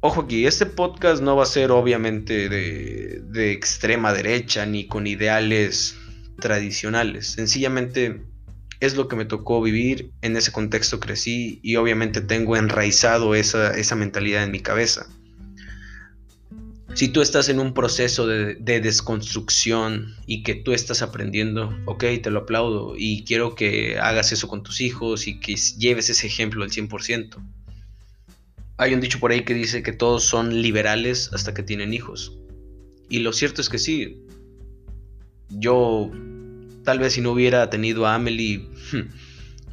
Ojo 0.00 0.22
aquí, 0.22 0.46
este 0.46 0.64
podcast 0.64 1.20
no 1.20 1.34
va 1.34 1.42
a 1.42 1.46
ser 1.46 1.72
obviamente 1.72 2.48
de, 2.48 3.52
extrema 3.52 4.12
derecha 4.12 4.64
ni 4.64 4.86
con 4.86 5.08
ideales 5.08 5.96
tradicionales. 6.40 7.26
Sencillamente 7.26 8.22
es 8.80 8.96
lo 8.96 9.08
que 9.08 9.16
me 9.16 9.24
tocó 9.24 9.60
vivir, 9.60 10.12
en 10.22 10.36
ese 10.36 10.52
contexto 10.52 11.00
crecí 11.00 11.58
y 11.62 11.76
obviamente 11.76 12.20
tengo 12.20 12.56
enraizado 12.56 13.34
esa, 13.34 13.72
mentalidad 13.96 14.44
en 14.44 14.50
mi 14.50 14.60
cabeza. 14.60 15.08
Si 16.94 17.08
tú 17.08 17.20
estás 17.20 17.48
en 17.48 17.60
un 17.60 17.74
proceso 17.74 18.26
de, 18.26 18.56
de, 18.56 18.80
desconstrucción 18.80 20.16
y 20.26 20.42
que 20.42 20.54
tú 20.54 20.72
estás 20.72 21.02
aprendiendo, 21.02 21.76
ok, 21.86 22.04
te 22.22 22.30
lo 22.30 22.40
aplaudo 22.40 22.94
y 22.96 23.24
quiero 23.24 23.54
que 23.54 23.98
hagas 23.98 24.32
eso 24.32 24.48
con 24.48 24.62
tus 24.62 24.80
hijos 24.80 25.28
y 25.28 25.38
que 25.38 25.54
lleves 25.54 26.10
ese 26.10 26.26
ejemplo 26.26 26.64
al 26.64 26.70
100%. 26.70 27.36
Hay 28.78 28.94
un 28.94 29.00
dicho 29.00 29.20
por 29.20 29.32
ahí 29.32 29.44
que 29.44 29.54
dice 29.54 29.82
que 29.82 29.92
todos 29.92 30.24
son 30.24 30.62
liberales 30.62 31.30
hasta 31.32 31.52
que 31.52 31.62
tienen 31.62 31.92
hijos. 31.92 32.38
Y 33.08 33.20
lo 33.20 33.32
cierto 33.32 33.60
es 33.60 33.68
que 33.68 33.78
sí. 33.78 34.22
Yo 35.50 36.10
tal 36.88 37.00
vez 37.00 37.12
si 37.12 37.20
no 37.20 37.32
hubiera 37.32 37.68
tenido 37.68 38.06
a 38.06 38.14
Amelie, 38.14 38.66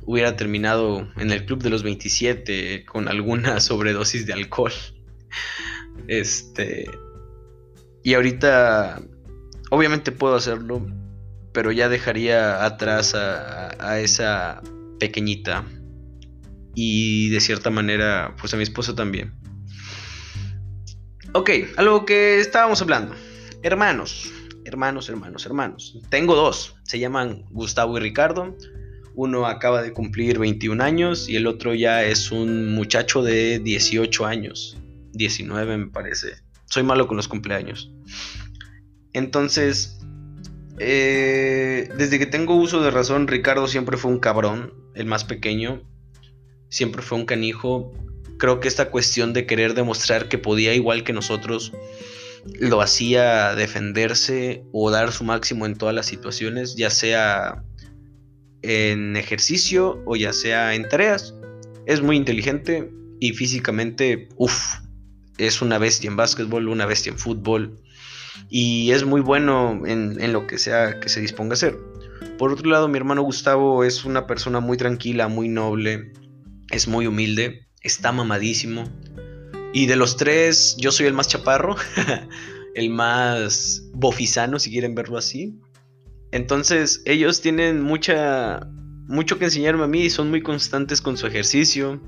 hubiera 0.06 0.36
terminado 0.36 1.10
en 1.16 1.32
el 1.32 1.46
club 1.46 1.64
de 1.64 1.70
los 1.70 1.82
27 1.82 2.84
con 2.84 3.08
alguna 3.08 3.60
sobredosis 3.62 4.26
de 4.26 4.34
alcohol. 4.34 4.74
Este... 6.10 6.84
Y 8.04 8.16
ahorita, 8.16 9.02
obviamente 9.70 10.12
puedo 10.12 10.36
hacerlo, 10.36 10.86
pero 11.54 11.72
ya 11.72 11.88
dejaría 11.88 12.66
atrás 12.66 13.16
a, 13.16 13.70
a 13.80 14.02
esa 14.02 14.62
pequeñita 15.00 15.64
y 16.76 17.30
de 17.30 17.40
cierta 17.40 17.70
manera, 17.70 18.36
pues 18.42 18.54
a 18.54 18.58
mi 18.58 18.64
esposo 18.64 18.94
también. 18.94 19.34
Ok, 21.32 21.50
algo 21.78 22.06
que 22.06 22.42
estábamos 22.42 22.82
hablando. 22.82 23.16
Hermanos, 23.64 24.34
hermanos, 24.76 25.08
hermanos, 25.08 25.46
hermanos. 25.46 25.98
Tengo 26.10 26.36
dos, 26.36 26.76
se 26.84 27.00
llaman 27.00 27.46
Gustavo 27.50 27.98
y 27.98 28.02
Ricardo. 28.02 28.58
Uno 29.14 29.46
acaba 29.46 29.82
de 29.82 29.94
cumplir 29.94 30.38
21 30.38 30.84
años 30.84 31.30
y 31.30 31.38
el 31.38 31.48
otro 31.48 31.74
ya 31.74 32.04
es 32.04 32.30
un 32.30 32.76
muchacho 32.76 33.24
de 33.24 33.60
18 33.60 34.26
años. 34.26 34.78
19 35.14 35.78
me 35.78 35.88
parece. 35.88 36.34
Soy 36.66 36.84
malo 36.84 37.08
con 37.08 37.16
los 37.16 37.30
cumpleaños. 37.30 37.90
Entonces, 39.14 39.98
eh, 40.78 41.88
desde 41.98 42.20
que 42.20 42.26
tengo 42.26 42.56
uso 42.56 42.82
de 42.82 42.92
razón, 42.92 43.30
Ricardo 43.30 43.70
siempre 43.70 43.96
fue 43.96 44.12
un 44.12 44.20
cabrón, 44.20 44.74
el 44.94 45.06
más 45.06 45.24
pequeño 45.24 45.84
siempre 46.68 47.02
fue 47.02 47.18
un 47.18 47.26
canijo. 47.26 47.94
Creo 48.38 48.60
que 48.60 48.68
esta 48.68 48.92
cuestión 48.92 49.32
de 49.32 49.46
querer 49.46 49.74
demostrar 49.74 50.28
que 50.28 50.38
podía 50.38 50.74
igual 50.74 51.06
que 51.06 51.14
nosotros 51.14 51.72
lo 52.60 52.82
hacía 52.82 53.56
defenderse 53.56 54.64
o 54.72 54.92
dar 54.92 55.12
su 55.12 55.24
máximo 55.24 55.66
en 55.66 55.76
todas 55.76 55.96
las 55.96 56.06
situaciones, 56.06 56.76
ya 56.76 56.90
sea 56.90 57.64
en 58.62 59.16
ejercicio 59.16 60.02
o 60.06 60.16
ya 60.16 60.34
sea 60.34 60.76
en 60.76 60.88
tareas. 60.88 61.36
Es 61.86 62.02
muy 62.02 62.18
inteligente 62.18 62.92
y 63.20 63.34
físicamente, 63.34 64.30
uff, 64.38 64.80
es 65.38 65.62
una 65.62 65.78
bestia 65.78 66.10
en 66.10 66.16
básquetbol, 66.16 66.68
una 66.68 66.86
bestia 66.86 67.12
en 67.12 67.20
fútbol 67.20 67.82
y 68.50 68.92
es 68.92 69.06
muy 69.06 69.22
bueno 69.22 69.82
en, 69.86 70.22
en, 70.22 70.34
lo 70.34 70.48
que 70.48 70.58
sea 70.58 71.00
que 71.00 71.10
se 71.10 71.22
disponga 71.22 71.54
a 71.54 71.56
hacer. 71.56 71.78
Por 72.38 72.52
otro 72.52 72.70
lado, 72.70 72.88
mi 72.88 72.98
hermano 72.98 73.22
Gustavo 73.22 73.84
es 73.84 74.06
una 74.06 74.28
persona 74.28 74.60
muy 74.60 74.78
tranquila, 74.78 75.28
muy 75.28 75.48
noble, 75.48 76.12
es 76.72 76.88
muy 76.88 77.08
humilde, 77.08 77.68
está 77.82 78.12
mamadísimo. 78.12 78.86
Y 79.76 79.88
de 79.88 79.98
los 79.98 80.16
tres, 80.16 80.78
yo 80.78 80.90
soy 80.94 81.06
el 81.06 81.14
más 81.14 81.28
chaparro, 81.28 81.76
el 82.76 82.90
más 82.92 83.84
bofisano, 83.92 84.58
si 84.58 84.72
quieren 84.72 84.96
verlo 84.96 85.18
así. 85.18 85.60
Entonces, 86.32 87.02
ellos 87.04 87.42
tienen 87.42 87.82
mucha, 87.82 88.70
mucho 89.10 89.38
que 89.38 89.44
enseñarme 89.44 89.84
a 89.84 89.88
mí 89.88 90.04
y 90.04 90.10
son 90.10 90.30
muy 90.30 90.42
constantes 90.42 91.02
con 91.02 91.18
su 91.18 91.28
ejercicio. 91.28 92.00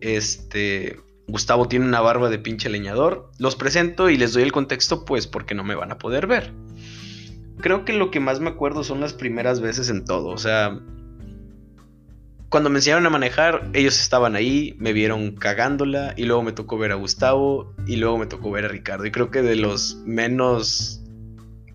Este, 0.00 0.96
Gustavo 1.28 1.68
tiene 1.68 1.86
una 1.86 2.00
barba 2.00 2.28
de 2.28 2.40
pinche 2.40 2.68
leñador. 2.68 3.30
Los 3.38 3.54
presento 3.54 4.10
y 4.10 4.16
les 4.16 4.32
doy 4.32 4.42
el 4.42 4.50
contexto, 4.50 5.04
pues 5.04 5.28
porque 5.28 5.54
no 5.54 5.62
me 5.62 5.76
van 5.76 5.92
a 5.92 5.98
poder 5.98 6.26
ver. 6.26 6.52
Creo 7.60 7.84
que 7.84 7.92
lo 7.92 8.10
que 8.10 8.18
más 8.18 8.40
me 8.40 8.50
acuerdo 8.50 8.82
son 8.82 8.98
las 8.98 9.12
primeras 9.12 9.60
veces 9.60 9.90
en 9.90 10.04
todo. 10.04 10.30
O 10.30 10.38
sea, 10.38 10.80
cuando 12.48 12.70
me 12.70 12.78
enseñaron 12.78 13.04
a 13.06 13.10
manejar, 13.10 13.68
ellos 13.74 14.00
estaban 14.00 14.34
ahí, 14.34 14.74
me 14.78 14.92
vieron 14.92 15.32
cagándola 15.32 16.14
y 16.16 16.24
luego 16.24 16.42
me 16.42 16.52
tocó 16.52 16.78
ver 16.78 16.92
a 16.92 16.94
Gustavo 16.94 17.74
y 17.86 17.96
luego 17.96 18.16
me 18.16 18.26
tocó 18.26 18.50
ver 18.50 18.64
a 18.64 18.68
Ricardo. 18.68 19.04
Y 19.04 19.10
creo 19.10 19.30
que 19.30 19.42
de 19.42 19.56
los 19.56 19.96
menos 20.06 21.02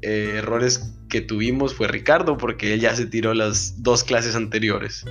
eh, 0.01 0.35
errores 0.37 0.95
que 1.09 1.21
tuvimos 1.21 1.75
fue 1.75 1.87
Ricardo 1.87 2.37
porque 2.37 2.73
él 2.73 2.79
ya 2.79 2.95
se 2.95 3.05
tiró 3.05 3.35
las 3.35 3.83
dos 3.83 4.03
clases 4.03 4.35
anteriores. 4.35 5.05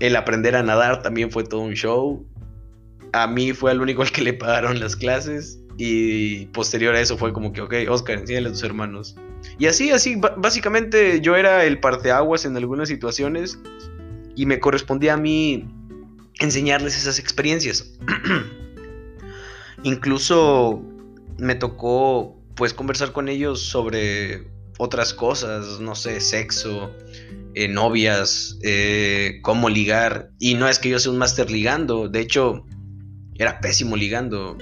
El 0.00 0.16
aprender 0.16 0.56
a 0.56 0.64
nadar 0.64 1.02
también 1.02 1.30
fue 1.30 1.44
todo 1.44 1.60
un 1.60 1.74
show. 1.74 2.26
A 3.12 3.28
mí 3.28 3.52
fue 3.52 3.70
el 3.70 3.80
único 3.80 4.02
al 4.02 4.10
que 4.10 4.22
le 4.22 4.32
pagaron 4.32 4.80
las 4.80 4.96
clases 4.96 5.60
y 5.76 6.46
posterior 6.46 6.94
a 6.96 7.00
eso 7.00 7.16
fue 7.16 7.32
como 7.32 7.52
que, 7.52 7.60
ok, 7.60 7.74
Oscar, 7.88 8.18
enséñale 8.18 8.48
a 8.48 8.52
tus 8.52 8.64
hermanos. 8.64 9.16
Y 9.58 9.66
así, 9.66 9.92
así, 9.92 10.16
básicamente 10.16 11.20
yo 11.20 11.36
era 11.36 11.64
el 11.64 11.78
parteaguas 11.78 12.44
en 12.44 12.56
algunas 12.56 12.88
situaciones 12.88 13.58
y 14.36 14.46
me 14.46 14.60
correspondía 14.60 15.14
a 15.14 15.16
mí 15.16 15.68
enseñarles 16.40 16.96
esas 16.96 17.18
experiencias. 17.18 17.92
Incluso 19.82 20.82
me 21.38 21.54
tocó 21.54 22.36
pues 22.54 22.74
conversar 22.74 23.12
con 23.12 23.28
ellos 23.28 23.62
sobre 23.62 24.46
otras 24.78 25.14
cosas, 25.14 25.80
no 25.80 25.94
sé, 25.94 26.20
sexo, 26.20 26.90
eh, 27.54 27.68
novias, 27.68 28.58
eh, 28.62 29.40
cómo 29.42 29.68
ligar. 29.68 30.30
Y 30.38 30.54
no 30.54 30.68
es 30.68 30.78
que 30.78 30.90
yo 30.90 30.98
sea 30.98 31.12
un 31.12 31.18
máster 31.18 31.50
ligando, 31.50 32.08
de 32.08 32.20
hecho, 32.20 32.64
era 33.36 33.60
pésimo 33.60 33.96
ligando. 33.96 34.56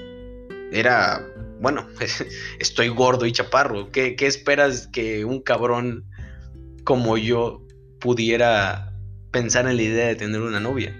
Era, 0.73 1.27
bueno, 1.61 1.87
estoy 2.59 2.89
gordo 2.89 3.27
y 3.27 3.33
chaparro. 3.33 3.91
¿Qué, 3.91 4.17
¿Qué 4.17 4.27
esperas 4.27 4.89
que 4.89 5.25
un 5.25 5.41
cabrón 5.41 6.05
como 6.85 7.17
yo 7.17 7.65
pudiera 8.01 8.89
pensar 9.31 9.67
en 9.67 9.77
la 9.77 9.83
idea 9.83 10.07
de 10.07 10.17
tener 10.17 10.41
una 10.41 10.61
novia. 10.61 10.95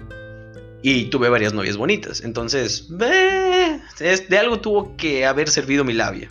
Y 0.83 1.07
tuve 1.07 1.29
varias 1.29 1.55
novias 1.55 1.77
bonitas. 1.77 2.23
Entonces, 2.23 2.89
de 2.89 4.39
algo 4.39 4.61
tuvo 4.61 4.97
que 4.97 5.27
haber 5.27 5.49
servido 5.49 5.85
mi 5.85 5.93
labia. 5.93 6.31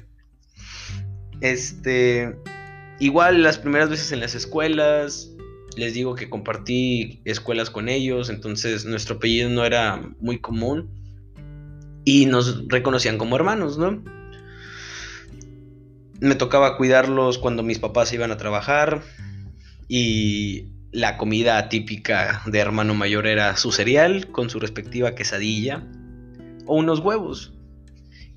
Este. 1.42 2.36
Igual 3.00 3.44
las 3.44 3.60
primeras 3.60 3.90
veces 3.90 4.12
en 4.12 4.22
las 4.22 4.36
escuelas. 4.36 5.32
Les 5.76 5.94
digo 5.94 6.16
que 6.16 6.30
compartí 6.30 7.22
escuelas 7.26 7.70
con 7.70 7.90
ellos. 7.90 8.30
Entonces 8.30 8.86
nuestro 8.86 9.18
apellido 9.18 9.50
no 9.50 9.66
era 9.66 10.02
muy 10.20 10.40
común. 10.40 10.90
Y 12.06 12.26
nos 12.26 12.68
reconocían 12.70 13.18
como 13.18 13.36
hermanos, 13.36 13.78
¿no? 13.78 14.02
Me 16.22 16.36
tocaba 16.36 16.78
cuidarlos 16.78 17.38
cuando 17.38 17.64
mis 17.64 17.80
papás 17.80 18.14
iban 18.14 18.32
a 18.32 18.38
trabajar. 18.38 19.04
Y 19.90 20.68
la 20.92 21.18
comida 21.18 21.70
típica 21.70 22.42
de 22.46 22.60
hermano 22.60 22.94
mayor 22.94 23.28
era 23.28 23.58
su 23.58 23.72
cereal 23.72 24.32
con 24.32 24.50
su 24.50 24.60
respectiva 24.60 25.16
quesadilla 25.16 25.84
o 26.66 26.76
unos 26.76 27.00
huevos. 27.00 27.54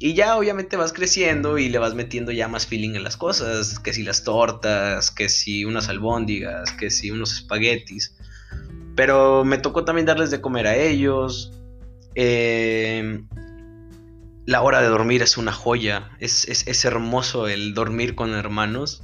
Y 0.02 0.14
ya 0.14 0.38
obviamente 0.38 0.78
vas 0.78 0.94
creciendo 0.94 1.58
y 1.58 1.68
le 1.68 1.78
vas 1.78 1.94
metiendo 1.94 2.32
ya 2.32 2.48
más 2.48 2.66
feeling 2.66 2.94
en 2.94 3.04
las 3.04 3.18
cosas, 3.18 3.78
que 3.78 3.92
si 3.92 4.02
las 4.02 4.24
tortas, 4.24 5.10
que 5.10 5.28
si 5.28 5.66
unas 5.66 5.90
albóndigas, 5.90 6.72
que 6.72 6.90
si 6.90 7.10
unos 7.10 7.34
espaguetis. 7.34 8.16
Pero 8.96 9.44
me 9.44 9.58
tocó 9.58 9.84
también 9.84 10.06
darles 10.06 10.30
de 10.30 10.40
comer 10.40 10.66
a 10.66 10.76
ellos. 10.76 11.52
Eh, 12.14 13.22
la 14.46 14.62
hora 14.62 14.80
de 14.80 14.88
dormir 14.88 15.20
es 15.20 15.36
una 15.36 15.52
joya. 15.52 16.10
Es, 16.18 16.48
es, 16.48 16.84
hermoso 16.86 17.46
el 17.46 17.74
dormir 17.74 18.14
con 18.14 18.32
hermanos. 18.32 19.02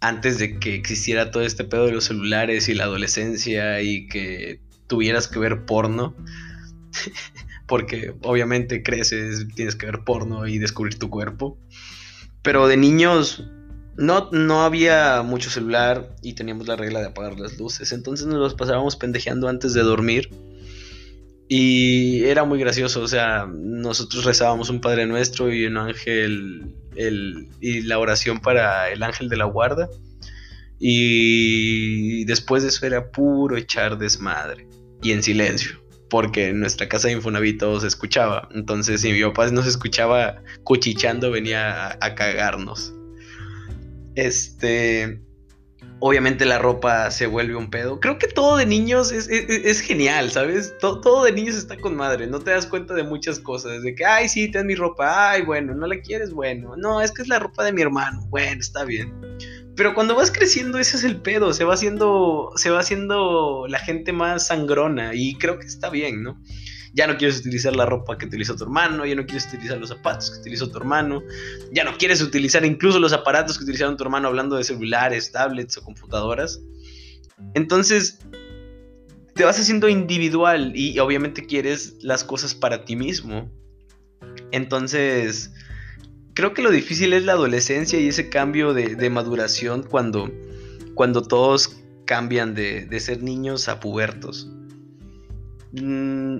Antes 0.00 0.38
de 0.38 0.58
que 0.58 0.74
existiera 0.74 1.30
todo 1.30 1.42
este 1.42 1.64
pedo 1.64 1.86
de 1.86 1.92
los 1.92 2.04
celulares 2.04 2.68
y 2.68 2.74
la 2.74 2.84
adolescencia 2.84 3.82
y 3.82 4.06
que 4.08 4.60
tuvieras 4.86 5.28
que 5.28 5.38
ver 5.38 5.64
porno. 5.64 6.14
Porque 7.66 8.14
obviamente 8.22 8.82
creces, 8.82 9.46
tienes 9.54 9.76
que 9.76 9.86
ver 9.86 10.04
porno 10.04 10.46
y 10.46 10.58
descubrir 10.58 10.98
tu 10.98 11.08
cuerpo. 11.08 11.56
Pero 12.42 12.66
de 12.66 12.76
niños 12.76 13.44
no, 13.96 14.30
no 14.32 14.62
había 14.62 15.22
mucho 15.22 15.50
celular 15.50 16.16
y 16.22 16.32
teníamos 16.32 16.66
la 16.66 16.76
regla 16.76 17.00
de 17.00 17.06
apagar 17.06 17.38
las 17.38 17.58
luces. 17.58 17.92
Entonces 17.92 18.26
nos 18.26 18.38
los 18.38 18.54
pasábamos 18.54 18.96
pendejeando 18.96 19.48
antes 19.48 19.74
de 19.74 19.82
dormir. 19.82 20.30
Y 21.52 22.22
era 22.26 22.44
muy 22.44 22.60
gracioso, 22.60 23.02
o 23.02 23.08
sea, 23.08 23.44
nosotros 23.52 24.24
rezábamos 24.24 24.70
un 24.70 24.80
Padre 24.80 25.04
Nuestro 25.06 25.52
y 25.52 25.66
un 25.66 25.78
ángel, 25.78 26.76
y 27.60 27.80
la 27.80 27.98
oración 27.98 28.38
para 28.38 28.88
el 28.88 29.02
ángel 29.02 29.28
de 29.28 29.36
la 29.36 29.46
guarda. 29.46 29.88
Y 30.78 32.24
después 32.26 32.62
de 32.62 32.68
eso 32.68 32.86
era 32.86 33.10
puro 33.10 33.56
echar 33.56 33.98
desmadre 33.98 34.68
y 35.02 35.10
en 35.10 35.24
silencio, 35.24 35.82
porque 36.08 36.50
en 36.50 36.60
nuestra 36.60 36.88
casa 36.88 37.08
de 37.08 37.14
Infonavit 37.14 37.58
todo 37.58 37.80
se 37.80 37.88
escuchaba. 37.88 38.48
Entonces, 38.54 39.00
si 39.00 39.12
mi 39.12 39.20
papá 39.20 39.50
nos 39.50 39.66
escuchaba 39.66 40.40
cuchichando, 40.62 41.32
venía 41.32 41.98
a 42.00 42.14
cagarnos. 42.14 42.94
Este. 44.14 45.20
Obviamente 46.02 46.46
la 46.46 46.58
ropa 46.58 47.10
se 47.10 47.26
vuelve 47.26 47.54
un 47.56 47.68
pedo. 47.68 48.00
Creo 48.00 48.18
que 48.18 48.26
todo 48.26 48.56
de 48.56 48.64
niños 48.64 49.12
es, 49.12 49.80
genial, 49.82 50.30
¿sabes? 50.30 50.74
Todo, 50.78 51.24
de 51.24 51.32
niños 51.32 51.56
está 51.56 51.76
con 51.76 51.94
madre. 51.94 52.26
No 52.26 52.40
te 52.40 52.52
das 52.52 52.66
cuenta 52.66 52.94
de 52.94 53.02
muchas 53.02 53.38
cosas. 53.38 53.82
De 53.82 53.94
que, 53.94 54.06
ay, 54.06 54.28
sí, 54.28 54.50
ten 54.50 54.66
mi 54.66 54.74
ropa. 54.74 55.30
Ay, 55.30 55.42
bueno, 55.42 55.74
no 55.74 55.86
la 55.86 56.00
quieres, 56.00 56.32
bueno. 56.32 56.74
No, 56.76 57.02
es 57.02 57.12
que 57.12 57.20
es 57.20 57.28
la 57.28 57.38
ropa 57.38 57.64
de 57.64 57.72
mi 57.72 57.82
hermano. 57.82 58.26
Bueno, 58.30 58.60
está 58.60 58.84
bien. 58.84 59.12
Pero 59.76 59.94
cuando 59.94 60.14
vas 60.14 60.30
creciendo, 60.30 60.78
ese 60.78 60.96
es 60.96 61.04
el 61.04 61.16
pedo. 61.16 61.52
Se 61.52 61.64
va 61.64 61.74
haciendo, 61.74 62.50
se 62.56 62.70
va 62.70 62.80
haciendo 62.80 63.66
la 63.68 63.78
gente 63.78 64.12
más 64.12 64.46
sangrona. 64.46 65.14
Y 65.14 65.34
creo 65.34 65.58
que 65.58 65.66
está 65.66 65.90
bien, 65.90 66.22
¿no? 66.22 66.40
Ya 66.92 67.06
no 67.06 67.16
quieres 67.16 67.38
utilizar 67.38 67.74
la 67.76 67.86
ropa 67.86 68.18
que 68.18 68.26
utiliza 68.26 68.56
tu 68.56 68.64
hermano, 68.64 69.06
ya 69.06 69.14
no 69.14 69.24
quieres 69.24 69.46
utilizar 69.46 69.78
los 69.78 69.90
zapatos 69.90 70.30
que 70.30 70.40
utilizó 70.40 70.70
tu 70.70 70.78
hermano, 70.78 71.22
ya 71.72 71.84
no 71.84 71.96
quieres 71.96 72.20
utilizar 72.20 72.64
incluso 72.64 72.98
los 72.98 73.12
aparatos 73.12 73.58
que 73.58 73.64
utilizaron 73.64 73.96
tu 73.96 74.04
hermano 74.04 74.28
hablando 74.28 74.56
de 74.56 74.64
celulares, 74.64 75.30
tablets 75.30 75.76
o 75.76 75.82
computadoras. 75.82 76.60
Entonces, 77.54 78.18
te 79.34 79.44
vas 79.44 79.58
haciendo 79.58 79.88
individual 79.88 80.72
y 80.74 80.98
obviamente 80.98 81.46
quieres 81.46 81.96
las 82.00 82.24
cosas 82.24 82.54
para 82.54 82.84
ti 82.84 82.96
mismo. 82.96 83.50
Entonces, 84.50 85.52
creo 86.34 86.54
que 86.54 86.62
lo 86.62 86.70
difícil 86.70 87.12
es 87.12 87.24
la 87.24 87.32
adolescencia 87.32 88.00
y 88.00 88.08
ese 88.08 88.28
cambio 88.28 88.74
de, 88.74 89.10
maduración 89.10 89.84
cuando, 89.84 90.30
cuando 90.94 91.22
todos 91.22 91.76
cambian 92.04 92.54
de, 92.54 92.86
de 92.86 93.00
ser 93.00 93.22
niños 93.22 93.68
a 93.68 93.78
pubertos. 93.78 94.50
Mm, 95.72 96.38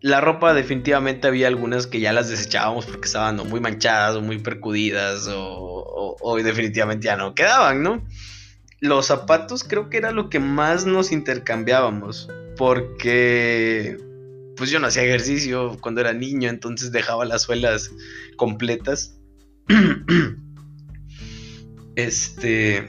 la 0.00 0.20
ropa 0.20 0.54
definitivamente 0.54 1.26
había 1.26 1.48
algunas 1.48 1.86
que 1.86 2.00
ya 2.00 2.12
las 2.12 2.28
desechábamos 2.28 2.86
porque 2.86 3.06
estaban 3.06 3.36
muy 3.48 3.60
manchadas 3.60 4.16
o 4.16 4.22
muy 4.22 4.38
percudidas 4.38 5.28
o, 5.30 6.36
definitivamente 6.42 7.06
ya 7.06 7.16
no 7.16 7.34
quedaban, 7.34 7.82
¿no? 7.82 8.06
Los 8.80 9.06
zapatos 9.06 9.64
creo 9.64 9.90
que 9.90 9.96
era 9.96 10.12
lo 10.12 10.30
que 10.30 10.38
más 10.38 10.86
nos 10.86 11.10
intercambiábamos 11.10 12.28
porque 12.56 13.96
pues 14.56 14.70
yo 14.70 14.78
no 14.78 14.86
hacía 14.86 15.04
ejercicio 15.04 15.76
cuando 15.80 16.00
era 16.00 16.12
niño, 16.12 16.48
entonces 16.48 16.92
dejaba 16.92 17.24
las 17.24 17.42
suelas 17.42 17.90
completas. 18.36 19.18
este, 21.96 22.88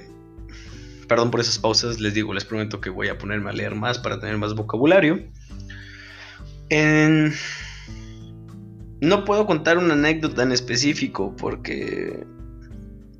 perdón 1.07 1.31
por 1.31 1.39
esas 1.39 1.59
pausas, 1.59 1.99
les 1.99 2.13
digo, 2.13 2.33
les 2.33 2.45
prometo 2.45 2.81
que 2.81 2.89
voy 2.89 3.07
a 3.07 3.17
ponerme 3.17 3.49
a 3.49 3.53
leer 3.53 3.75
más 3.75 3.99
para 3.99 4.19
tener 4.19 4.37
más 4.37 4.55
vocabulario. 4.55 5.23
No 9.01 9.25
puedo 9.25 9.45
contar 9.45 9.77
una 9.77 9.93
anécdota 9.93 10.43
en 10.43 10.51
específico 10.51 11.35
porque, 11.37 12.25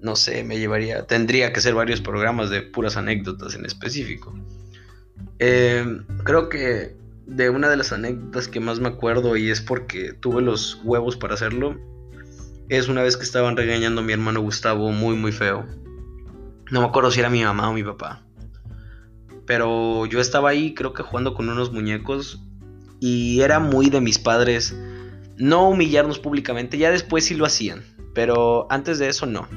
no 0.01 0.15
sé, 0.15 0.43
me 0.43 0.59
llevaría, 0.59 1.05
tendría 1.07 1.53
que 1.53 1.61
ser 1.61 1.73
varios 1.73 2.01
programas 2.01 2.49
de 2.49 2.61
puras 2.61 2.97
anécdotas 2.97 3.55
en 3.55 3.65
específico. 3.65 4.33
Em, 5.39 6.05
creo 6.23 6.49
que 6.49 6.95
de 7.25 7.49
una 7.49 7.69
de 7.69 7.77
las 7.77 7.93
anécdotas 7.93 8.47
que 8.47 8.59
más 8.59 8.79
me 8.79 8.89
acuerdo 8.89 9.37
y 9.37 9.49
es 9.49 9.61
porque 9.61 10.13
tuve 10.13 10.41
los 10.41 10.81
huevos 10.83 11.15
para 11.15 11.35
hacerlo, 11.35 11.79
es 12.67 12.87
una 12.89 13.01
vez 13.03 13.17
que 13.17 13.23
estaban 13.23 13.55
regañando 13.55 14.01
a 14.01 14.03
mi 14.03 14.13
hermano 14.13 14.41
Gustavo 14.41 14.91
muy 14.91 15.15
muy 15.15 15.31
feo. 15.31 15.65
No 16.71 16.81
me 16.81 16.87
acuerdo 16.87 17.09
si 17.09 17.19
era 17.19 17.29
mi 17.29 17.43
mamá 17.43 17.69
o 17.69 17.73
mi 17.73 17.83
papá. 17.83 18.23
Pero 19.47 20.05
yo 20.05 20.19
estaba 20.19 20.49
ahí, 20.49 20.75
creo 20.75 20.93
que 20.93 21.01
jugando 21.01 21.33
con 21.33 21.49
unos 21.49 21.71
muñecos 21.71 22.43
y 22.99 23.41
era 23.41 23.59
muy 23.59 23.89
de 23.89 24.01
mis 24.01 24.19
padres 24.19 24.75
no 25.37 25.69
humillarnos 25.69 26.19
públicamente, 26.19 26.77
ya 26.77 26.91
después 26.91 27.25
sí 27.25 27.33
lo 27.33 27.45
hacían, 27.45 27.83
pero 28.13 28.67
antes 28.69 28.99
de 28.99 29.07
eso 29.07 29.25
no. 29.25 29.47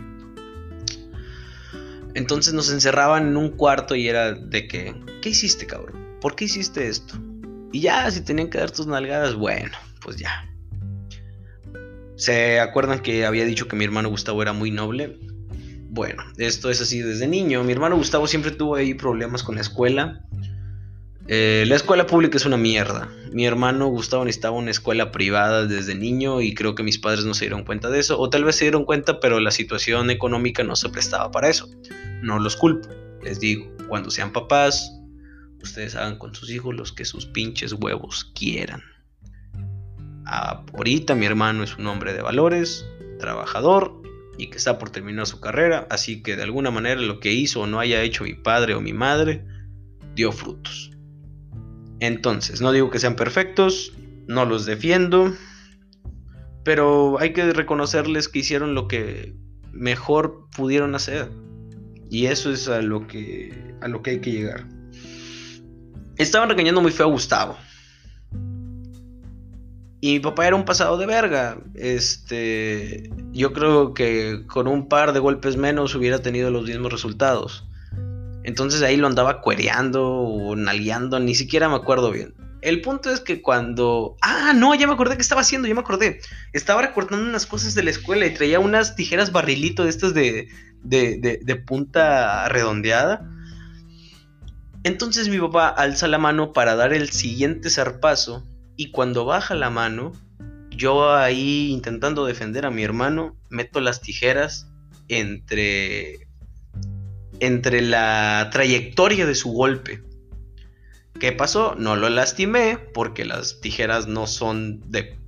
Entonces 2.14 2.54
nos 2.54 2.70
encerraban 2.70 3.28
en 3.28 3.36
un 3.36 3.50
cuarto 3.50 3.96
y 3.96 4.08
era 4.08 4.32
de 4.32 4.68
que, 4.68 4.94
¿qué 5.22 5.30
hiciste, 5.30 5.66
cabrón? 5.66 6.18
¿Por 6.20 6.36
qué 6.36 6.44
hiciste 6.44 6.86
esto? 6.86 7.14
Y 7.72 7.80
ya, 7.80 8.10
si 8.10 8.20
tenían 8.20 8.48
que 8.48 8.58
dar 8.58 8.70
tus 8.70 8.86
nalgadas, 8.86 9.34
bueno, 9.34 9.76
pues 10.02 10.16
ya. 10.16 10.48
¿Se 12.16 12.60
acuerdan 12.60 13.00
que 13.00 13.24
había 13.26 13.44
dicho 13.44 13.66
que 13.66 13.74
mi 13.74 13.84
hermano 13.84 14.10
Gustavo 14.10 14.42
era 14.42 14.52
muy 14.52 14.70
noble? 14.70 15.18
Bueno, 15.88 16.22
esto 16.36 16.70
es 16.70 16.80
así 16.80 17.00
desde 17.00 17.26
niño. 17.26 17.64
Mi 17.64 17.72
hermano 17.72 17.96
Gustavo 17.96 18.26
siempre 18.26 18.52
tuvo 18.52 18.76
ahí 18.76 18.94
problemas 18.94 19.42
con 19.42 19.56
la 19.56 19.62
escuela. 19.62 20.24
Eh, 21.28 21.64
la 21.66 21.76
escuela 21.76 22.06
pública 22.06 22.36
es 22.36 22.46
una 22.46 22.56
mierda. 22.56 23.08
Mi 23.32 23.46
hermano 23.46 23.86
Gustavo 23.86 24.24
necesitaba 24.24 24.56
una 24.56 24.70
escuela 24.70 25.12
privada 25.12 25.66
desde 25.66 25.94
niño 25.94 26.40
y 26.40 26.54
creo 26.54 26.74
que 26.74 26.82
mis 26.82 26.98
padres 26.98 27.24
no 27.24 27.34
se 27.34 27.44
dieron 27.44 27.64
cuenta 27.64 27.90
de 27.90 28.00
eso. 28.00 28.18
O 28.18 28.28
tal 28.28 28.44
vez 28.44 28.56
se 28.56 28.64
dieron 28.64 28.84
cuenta, 28.84 29.20
pero 29.20 29.40
la 29.40 29.50
situación 29.50 30.10
económica 30.10 30.62
no 30.64 30.76
se 30.76 30.88
prestaba 30.88 31.30
para 31.30 31.48
eso. 31.48 31.68
No 32.22 32.38
los 32.38 32.56
culpo. 32.56 32.88
Les 33.22 33.38
digo, 33.38 33.70
cuando 33.88 34.10
sean 34.10 34.32
papás, 34.32 34.92
ustedes 35.62 35.94
hagan 35.94 36.18
con 36.18 36.34
sus 36.34 36.50
hijos 36.50 36.74
los 36.74 36.92
que 36.92 37.04
sus 37.04 37.26
pinches 37.26 37.72
huevos 37.72 38.30
quieran. 38.34 38.82
Ah, 40.26 40.64
ahorita 40.74 41.14
mi 41.14 41.26
hermano 41.26 41.62
es 41.62 41.76
un 41.76 41.86
hombre 41.86 42.12
de 42.12 42.22
valores, 42.22 42.86
trabajador 43.18 44.00
y 44.38 44.48
que 44.48 44.58
está 44.58 44.78
por 44.78 44.90
terminar 44.90 45.26
su 45.26 45.40
carrera, 45.40 45.86
así 45.90 46.22
que 46.22 46.36
de 46.36 46.42
alguna 46.42 46.70
manera 46.70 47.00
lo 47.00 47.20
que 47.20 47.32
hizo 47.32 47.60
o 47.60 47.66
no 47.66 47.80
haya 47.80 48.02
hecho 48.02 48.24
mi 48.24 48.34
padre 48.34 48.74
o 48.74 48.80
mi 48.80 48.92
madre 48.92 49.44
dio 50.14 50.32
frutos. 50.32 50.90
Entonces, 52.02 52.60
no 52.60 52.72
digo 52.72 52.90
que 52.90 52.98
sean 52.98 53.14
perfectos, 53.14 53.92
no 54.26 54.44
los 54.44 54.66
defiendo, 54.66 55.32
pero 56.64 57.20
hay 57.20 57.32
que 57.32 57.52
reconocerles 57.52 58.28
que 58.28 58.40
hicieron 58.40 58.74
lo 58.74 58.88
que 58.88 59.36
mejor 59.70 60.48
pudieron 60.56 60.96
hacer. 60.96 61.30
Y 62.10 62.26
eso 62.26 62.50
es 62.50 62.66
a 62.66 62.82
lo 62.82 63.06
que, 63.06 63.76
a 63.80 63.86
lo 63.86 64.02
que 64.02 64.10
hay 64.10 64.20
que 64.20 64.32
llegar. 64.32 64.66
Estaban 66.16 66.48
regañando 66.48 66.82
muy 66.82 66.90
feo 66.90 67.06
a 67.06 67.10
Gustavo. 67.10 67.56
Y 70.00 70.14
mi 70.14 70.18
papá 70.18 70.48
era 70.48 70.56
un 70.56 70.64
pasado 70.64 70.98
de 70.98 71.06
verga. 71.06 71.58
Este, 71.76 73.12
yo 73.30 73.52
creo 73.52 73.94
que 73.94 74.44
con 74.48 74.66
un 74.66 74.88
par 74.88 75.12
de 75.12 75.20
golpes 75.20 75.56
menos 75.56 75.94
hubiera 75.94 76.18
tenido 76.20 76.50
los 76.50 76.64
mismos 76.64 76.90
resultados. 76.90 77.68
Entonces 78.44 78.82
ahí 78.82 78.96
lo 78.96 79.06
andaba 79.06 79.40
cuereando 79.40 80.04
o 80.04 80.56
naleando, 80.56 81.20
ni 81.20 81.34
siquiera 81.34 81.68
me 81.68 81.76
acuerdo 81.76 82.10
bien. 82.10 82.34
El 82.60 82.80
punto 82.80 83.10
es 83.10 83.20
que 83.20 83.42
cuando... 83.42 84.16
Ah, 84.20 84.52
no, 84.54 84.74
ya 84.74 84.86
me 84.86 84.92
acordé 84.92 85.16
qué 85.16 85.22
estaba 85.22 85.40
haciendo, 85.40 85.66
ya 85.66 85.74
me 85.74 85.80
acordé. 85.80 86.20
Estaba 86.52 86.82
recortando 86.82 87.28
unas 87.28 87.44
cosas 87.44 87.74
de 87.74 87.82
la 87.82 87.90
escuela 87.90 88.24
y 88.24 88.34
traía 88.34 88.60
unas 88.60 88.94
tijeras 88.94 89.32
barrilito 89.32 89.82
de 89.82 89.90
estas 89.90 90.14
de, 90.14 90.48
de, 90.82 91.40
de, 91.42 91.56
punta 91.56 92.48
redondeada. 92.48 93.28
Entonces 94.84 95.28
mi 95.28 95.38
papá 95.38 95.68
alza 95.68 96.06
la 96.06 96.18
mano 96.18 96.52
para 96.52 96.76
dar 96.76 96.92
el 96.92 97.10
siguiente 97.10 97.68
zarpazo 97.68 98.44
y 98.76 98.90
cuando 98.90 99.24
baja 99.24 99.54
la 99.54 99.70
mano, 99.70 100.12
yo 100.70 101.14
ahí 101.14 101.70
intentando 101.70 102.24
defender 102.26 102.64
a 102.64 102.70
mi 102.70 102.82
hermano, 102.82 103.36
meto 103.48 103.80
las 103.80 104.00
tijeras 104.00 104.68
entre 105.08 106.28
entre 107.42 107.80
la 107.82 108.50
trayectoria 108.52 109.26
de 109.26 109.34
su 109.34 109.50
golpe. 109.50 110.00
¿Qué 111.18 111.32
pasó? 111.32 111.74
No 111.76 111.96
lo 111.96 112.08
lastimé 112.08 112.78
porque 112.94 113.24
las 113.24 113.60
tijeras 113.60 114.06
no 114.06 114.28
son 114.28 114.80
de 114.92 115.18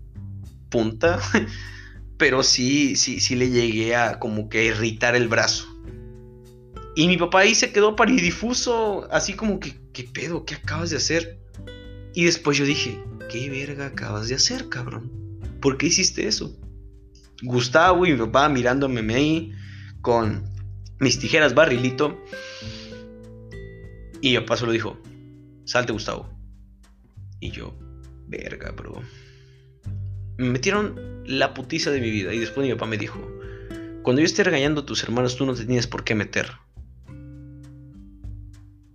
punta, 0.70 1.18
pero 2.16 2.44
sí, 2.44 2.94
sí, 2.94 3.18
sí 3.18 3.34
le 3.34 3.50
llegué 3.50 3.96
a 3.96 4.20
como 4.20 4.48
que 4.48 4.64
irritar 4.64 5.16
el 5.16 5.26
brazo. 5.26 5.66
Y 6.94 7.08
mi 7.08 7.16
papá 7.16 7.40
ahí 7.40 7.56
se 7.56 7.72
quedó 7.72 7.96
paridifuso, 7.96 9.08
así 9.10 9.32
como 9.32 9.58
que, 9.58 9.74
¿qué 9.92 10.04
pedo? 10.04 10.44
¿Qué 10.44 10.54
acabas 10.54 10.90
de 10.90 10.98
hacer? 10.98 11.40
Y 12.14 12.26
después 12.26 12.56
yo 12.56 12.64
dije, 12.64 13.02
¿qué 13.28 13.50
verga 13.50 13.86
acabas 13.86 14.28
de 14.28 14.36
hacer, 14.36 14.68
cabrón? 14.68 15.10
¿Por 15.60 15.78
qué 15.78 15.86
hiciste 15.86 16.28
eso? 16.28 16.56
Gustavo 17.42 18.06
y 18.06 18.12
mi 18.12 18.18
papá 18.18 18.48
mirándome 18.48 19.14
ahí 19.14 19.52
con 20.00 20.53
mis 21.00 21.18
tijeras 21.18 21.54
barrilito. 21.54 22.20
Y 24.20 24.32
mi 24.32 24.40
papá 24.40 24.56
solo 24.56 24.72
dijo, 24.72 24.98
salte 25.64 25.92
Gustavo. 25.92 26.28
Y 27.40 27.50
yo, 27.50 27.74
verga, 28.26 28.70
bro. 28.70 29.02
Me 30.38 30.48
metieron 30.48 31.22
la 31.26 31.54
putiza 31.54 31.90
de 31.90 32.00
mi 32.00 32.10
vida. 32.10 32.32
Y 32.32 32.38
después 32.38 32.66
mi 32.66 32.72
papá 32.72 32.86
me 32.86 32.96
dijo, 32.96 33.20
cuando 34.02 34.20
yo 34.20 34.26
esté 34.26 34.44
regañando 34.44 34.82
a 34.82 34.86
tus 34.86 35.02
hermanos, 35.02 35.36
tú 35.36 35.46
no 35.46 35.54
te 35.54 35.64
tienes 35.64 35.86
por 35.86 36.04
qué 36.04 36.14
meter. 36.14 36.52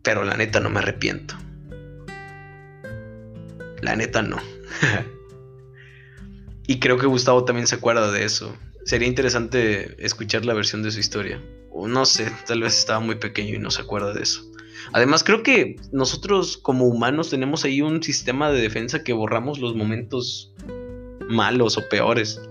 Pero 0.01 0.23
la 0.23 0.37
neta 0.37 0.59
no 0.59 0.69
me 0.69 0.79
arrepiento. 0.79 1.35
La 3.81 3.95
neta 3.95 4.21
no. 4.21 4.37
y 6.67 6.79
creo 6.79 6.97
que 6.97 7.07
Gustavo 7.07 7.45
también 7.45 7.67
se 7.67 7.75
acuerda 7.75 8.11
de 8.11 8.25
eso. 8.25 8.55
Sería 8.85 9.07
interesante 9.07 10.03
escuchar 10.03 10.45
la 10.45 10.53
versión 10.53 10.83
de 10.83 10.91
su 10.91 10.99
historia. 10.99 11.41
No 11.73 12.05
sé, 12.05 12.31
tal 12.45 12.61
vez 12.61 12.77
estaba 12.77 12.99
muy 12.99 13.15
pequeño 13.15 13.55
y 13.55 13.59
no 13.59 13.71
se 13.71 13.81
acuerda 13.81 14.13
de 14.13 14.23
eso. 14.23 14.49
Además, 14.91 15.23
creo 15.23 15.43
que 15.43 15.75
nosotros 15.91 16.57
como 16.57 16.85
humanos 16.85 17.29
tenemos 17.29 17.63
ahí 17.63 17.81
un 17.81 18.01
sistema 18.01 18.51
de 18.51 18.61
defensa 18.61 19.03
que 19.03 19.13
borramos 19.13 19.59
los 19.59 19.75
momentos 19.75 20.53
malos 21.29 21.77
o 21.77 21.87
peores. 21.89 22.41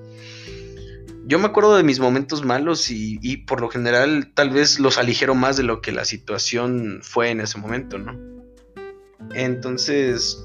Yo 1.27 1.39
me 1.39 1.47
acuerdo 1.47 1.77
de 1.77 1.83
mis 1.83 2.01
momentos 2.01 2.45
malos 2.45 2.91
y, 2.91 3.19
y, 3.21 3.39
por 3.39 3.61
lo 3.61 3.69
general 3.69 4.33
tal 4.35 4.51
vez 4.51 4.81
los 4.81 4.99
aligero 4.99 5.35
más 5.35 5.57
de 5.57 5.63
lo 5.63 5.83
que 5.83 5.93
la 5.93 6.05
situación 6.05 7.01
fue 7.03 7.31
en 7.31 7.41
ese 7.41 7.59
momento, 7.59 7.99
¿no? 7.99 8.17
Entonces, 9.35 10.43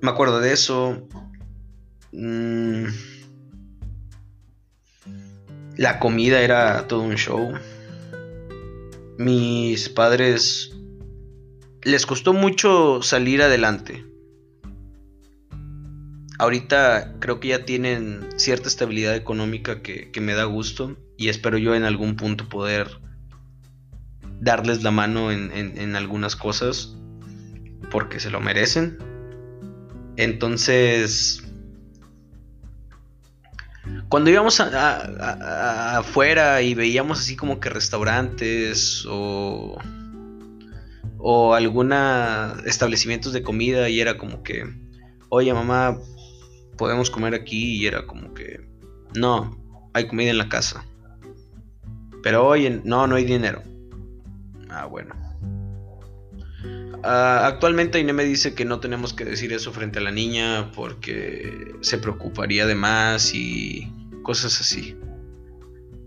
me 0.00 0.10
acuerdo 0.10 0.40
de 0.40 0.52
eso. 0.52 1.08
Mm. 2.12 2.86
La 5.76 5.98
comida 5.98 6.40
era 6.40 6.86
todo 6.86 7.00
un 7.00 7.16
show. 7.16 7.52
Mis 9.22 9.88
padres 9.88 10.72
les 11.82 12.06
costó 12.06 12.32
mucho 12.32 13.02
salir 13.02 13.40
adelante. 13.40 14.04
Ahorita 16.40 17.14
creo 17.20 17.38
que 17.38 17.48
ya 17.48 17.64
tienen 17.64 18.28
cierta 18.34 18.66
estabilidad 18.66 19.14
económica 19.14 19.80
que, 19.80 20.10
me 20.20 20.34
da 20.34 20.42
gusto 20.42 20.96
y 21.16 21.28
espero 21.28 21.56
yo 21.56 21.76
en 21.76 21.84
algún 21.84 22.16
punto 22.16 22.48
poder 22.48 22.88
darles 24.40 24.82
la 24.82 24.90
mano 24.90 25.30
en, 25.30 25.52
en 25.52 25.94
algunas 25.94 26.34
cosas 26.34 26.96
porque 27.92 28.18
se 28.18 28.30
lo 28.30 28.40
merecen. 28.40 28.98
Entonces, 30.16 31.41
cuando 34.12 34.28
íbamos 34.28 34.60
afuera 34.60 36.60
y 36.60 36.74
veíamos 36.74 37.20
así 37.20 37.34
como 37.34 37.60
que 37.60 37.70
restaurantes 37.70 39.06
o, 39.08 39.78
o 41.16 41.54
alguna 41.54 42.58
establecimientos 42.66 43.32
de 43.32 43.42
comida 43.42 43.88
y 43.88 44.02
era 44.02 44.18
como 44.18 44.42
que, 44.42 44.66
oye 45.30 45.54
mamá, 45.54 45.98
podemos 46.76 47.08
comer 47.08 47.32
aquí 47.32 47.76
y 47.76 47.86
era 47.86 48.06
como 48.06 48.34
que, 48.34 48.60
no, 49.14 49.58
hay 49.94 50.06
comida 50.06 50.28
en 50.28 50.36
la 50.36 50.50
casa. 50.50 50.84
Pero 52.22 52.46
oye, 52.46 52.82
no, 52.84 53.06
no 53.06 53.14
hay 53.14 53.24
dinero. 53.24 53.62
Ah, 54.68 54.84
bueno. 54.84 55.14
Ah, 57.02 57.46
actualmente 57.46 57.96
Aine 57.96 58.12
me 58.12 58.24
dice 58.24 58.54
que 58.54 58.66
no 58.66 58.78
tenemos 58.78 59.14
que 59.14 59.24
decir 59.24 59.54
eso 59.54 59.72
frente 59.72 60.00
a 60.00 60.02
la 60.02 60.10
niña 60.10 60.70
porque 60.72 61.76
se 61.80 61.96
preocuparía 61.96 62.66
de 62.66 62.74
más 62.74 63.34
y 63.34 63.90
cosas 64.22 64.60
así. 64.60 64.96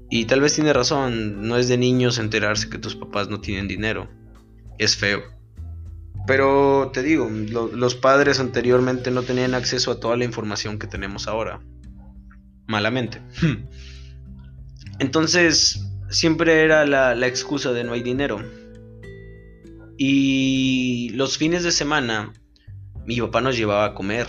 Y 0.10 0.26
tal 0.26 0.42
vez 0.42 0.54
tiene 0.54 0.74
razón, 0.74 1.48
no 1.48 1.58
es 1.58 1.68
de 1.68 1.78
niños 1.78 2.18
enterarse 2.18 2.70
que 2.70 2.78
tus 2.78 2.96
papás 2.96 3.30
no 3.30 3.42
tienen 3.42 3.68
dinero. 3.68 4.10
Es 4.78 4.96
feo. 4.96 5.24
Pero 6.28 6.92
te 6.94 7.04
digo, 7.04 7.30
los 7.30 7.96
padres 7.96 8.40
anteriormente 8.40 9.12
no 9.12 9.24
tenían 9.24 9.54
acceso 9.54 9.92
a 9.92 10.00
toda 10.00 10.18
la 10.18 10.26
información 10.26 10.80
que 10.80 10.88
tenemos 10.88 11.28
ahora. 11.28 11.62
Malamente. 12.68 13.22
Entonces, 15.00 15.86
siempre 16.10 16.64
era 16.64 16.86
la, 16.86 17.14
la 17.14 17.28
excusa 17.28 17.74
de 17.74 17.84
no 17.84 17.94
hay 17.94 18.02
dinero. 18.02 18.42
Y 19.98 21.10
los 21.14 21.38
fines 21.38 21.64
de 21.64 21.72
semana 21.72 22.34
mi 23.06 23.20
papá 23.22 23.42
nos 23.42 23.56
llevaba 23.56 23.86
a 23.86 23.94
comer. 23.94 24.28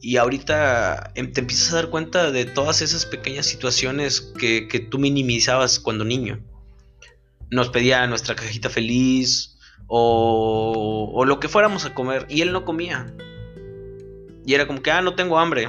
Y 0.00 0.16
ahorita 0.16 1.12
em, 1.14 1.32
te 1.32 1.40
empiezas 1.40 1.72
a 1.72 1.76
dar 1.76 1.90
cuenta 1.90 2.30
de 2.30 2.44
todas 2.44 2.82
esas 2.82 3.06
pequeñas 3.06 3.46
situaciones 3.46 4.20
que, 4.20 4.86
tú 4.90 4.98
minimizabas 4.98 5.80
cuando 5.80 6.04
niño. 6.04 6.40
Nos 7.50 7.70
pedía 7.70 8.06
nuestra 8.06 8.34
cajita 8.34 8.68
feliz 8.70 9.58
o, 9.86 11.10
o 11.14 11.24
lo 11.24 11.40
que 11.40 11.48
fuéramos 11.48 11.84
a 11.84 11.94
comer 11.94 12.26
y 12.28 12.42
él 12.42 12.52
no 12.52 12.64
comía. 12.64 13.12
Y 14.48 14.54
era 14.54 14.66
como 14.66 14.80
que, 14.80 14.90
ah, 14.90 15.02
no 15.02 15.14
tengo 15.14 15.38
hambre. 15.38 15.68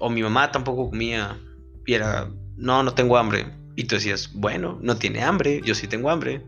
O 0.00 0.10
mi 0.10 0.22
mamá 0.22 0.50
tampoco 0.50 0.90
comía. 0.90 1.38
Y 1.86 1.94
era, 1.94 2.28
no, 2.56 2.82
no 2.82 2.94
tengo 2.94 3.16
hambre. 3.16 3.46
Y 3.76 3.84
tú 3.84 3.94
decías, 3.94 4.30
bueno, 4.32 4.78
no 4.82 4.96
tiene 4.96 5.22
hambre, 5.22 5.60
yo 5.64 5.74
sí 5.74 5.86
tengo 5.86 6.10
hambre. 6.10 6.42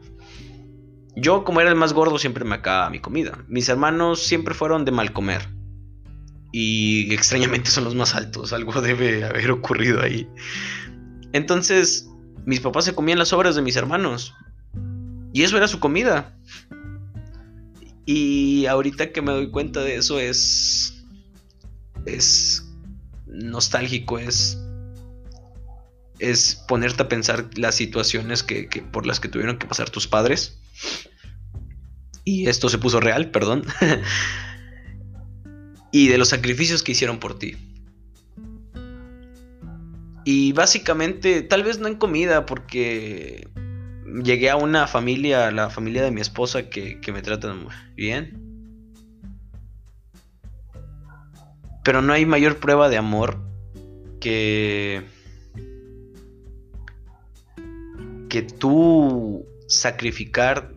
Yo, 1.16 1.44
como 1.44 1.60
era 1.60 1.70
el 1.70 1.76
más 1.76 1.92
gordo, 1.92 2.18
siempre 2.18 2.44
me 2.44 2.56
acababa 2.56 2.90
mi 2.90 2.98
comida. 2.98 3.44
Mis 3.46 3.68
hermanos 3.68 4.22
siempre 4.24 4.54
fueron 4.54 4.84
de 4.84 4.90
mal 4.90 5.12
comer. 5.12 5.53
Y 6.56 7.12
extrañamente 7.12 7.68
son 7.68 7.82
los 7.82 7.96
más 7.96 8.14
altos. 8.14 8.52
Algo 8.52 8.80
debe 8.80 9.24
haber 9.24 9.50
ocurrido 9.50 10.00
ahí. 10.00 10.28
Entonces, 11.32 12.08
mis 12.46 12.60
papás 12.60 12.84
se 12.84 12.94
comían 12.94 13.18
las 13.18 13.32
obras 13.32 13.56
de 13.56 13.62
mis 13.62 13.74
hermanos. 13.74 14.34
Y 15.32 15.42
eso 15.42 15.56
era 15.56 15.66
su 15.66 15.80
comida. 15.80 16.38
Y 18.06 18.66
ahorita 18.66 19.10
que 19.10 19.20
me 19.20 19.32
doy 19.32 19.50
cuenta 19.50 19.80
de 19.80 19.96
eso 19.96 20.20
es... 20.20 21.04
Es 22.06 22.64
nostálgico, 23.26 24.20
es... 24.20 24.56
Es 26.20 26.62
ponerte 26.68 27.02
a 27.02 27.08
pensar 27.08 27.50
las 27.56 27.74
situaciones 27.74 28.44
que, 28.44 28.68
que 28.68 28.80
por 28.80 29.06
las 29.06 29.18
que 29.18 29.26
tuvieron 29.26 29.58
que 29.58 29.66
pasar 29.66 29.90
tus 29.90 30.06
padres 30.06 30.60
y 32.24 32.48
esto 32.48 32.68
se 32.68 32.78
puso 32.78 33.00
real, 33.00 33.30
perdón, 33.30 33.64
y 35.94 36.08
de 36.08 36.18
los 36.18 36.30
sacrificios 36.30 36.82
que 36.82 36.90
hicieron 36.90 37.20
por 37.20 37.38
ti. 37.38 37.56
Y 40.24 40.50
básicamente, 40.50 41.40
tal 41.42 41.62
vez 41.62 41.78
no 41.78 41.86
en 41.86 41.94
comida, 41.94 42.46
porque 42.46 43.46
llegué 44.24 44.50
a 44.50 44.56
una 44.56 44.88
familia, 44.88 45.52
la 45.52 45.70
familia 45.70 46.02
de 46.02 46.10
mi 46.10 46.20
esposa, 46.20 46.68
que, 46.68 47.00
que 47.00 47.12
me 47.12 47.22
tratan 47.22 47.62
muy 47.62 47.72
bien. 47.94 48.72
Pero 51.84 52.02
no 52.02 52.12
hay 52.12 52.26
mayor 52.26 52.56
prueba 52.56 52.88
de 52.88 52.96
amor 52.96 53.38
que 54.18 55.04
que 58.28 58.42
tú 58.42 59.46
sacrificar 59.68 60.74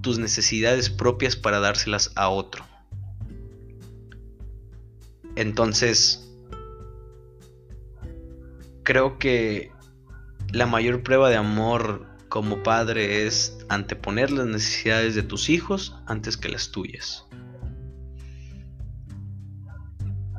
tus 0.00 0.18
necesidades 0.18 0.88
propias 0.88 1.36
para 1.36 1.60
dárselas 1.60 2.12
a 2.14 2.30
otro. 2.30 2.69
Entonces, 5.36 6.30
creo 8.82 9.18
que 9.18 9.72
la 10.52 10.66
mayor 10.66 11.02
prueba 11.02 11.30
de 11.30 11.36
amor 11.36 12.06
como 12.28 12.62
padre 12.62 13.26
es 13.26 13.58
anteponer 13.68 14.30
las 14.30 14.46
necesidades 14.46 15.14
de 15.14 15.22
tus 15.22 15.48
hijos 15.48 15.96
antes 16.06 16.36
que 16.36 16.48
las 16.48 16.70
tuyas. 16.70 17.26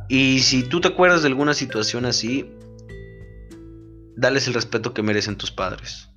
Y 0.08 0.40
si 0.40 0.64
tú 0.64 0.82
te 0.82 0.90
acuerdas 0.90 1.22
de 1.22 1.30
alguna 1.30 1.54
situación 1.54 2.06
así, 2.06 2.52
dales 4.18 4.48
el 4.48 4.54
respeto 4.54 4.94
que 4.94 5.04
merecen 5.04 5.38
tus 5.38 5.52
padres, 5.52 6.10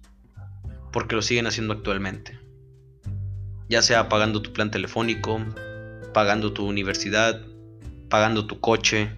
porque 0.93 1.15
lo 1.15 1.23
siguen 1.23 1.47
haciendo 1.47 1.75
actualmente 1.75 2.45
ya 3.69 3.83
sea 3.83 4.09
pagando 4.09 4.43
tu 4.43 4.53
plan 4.53 4.71
telefónico, 4.71 5.41
pagando 6.13 6.53
tu 6.53 6.67
universidad, 6.67 7.41
pagando 8.15 8.47
tu 8.47 8.61
coche, 8.61 9.11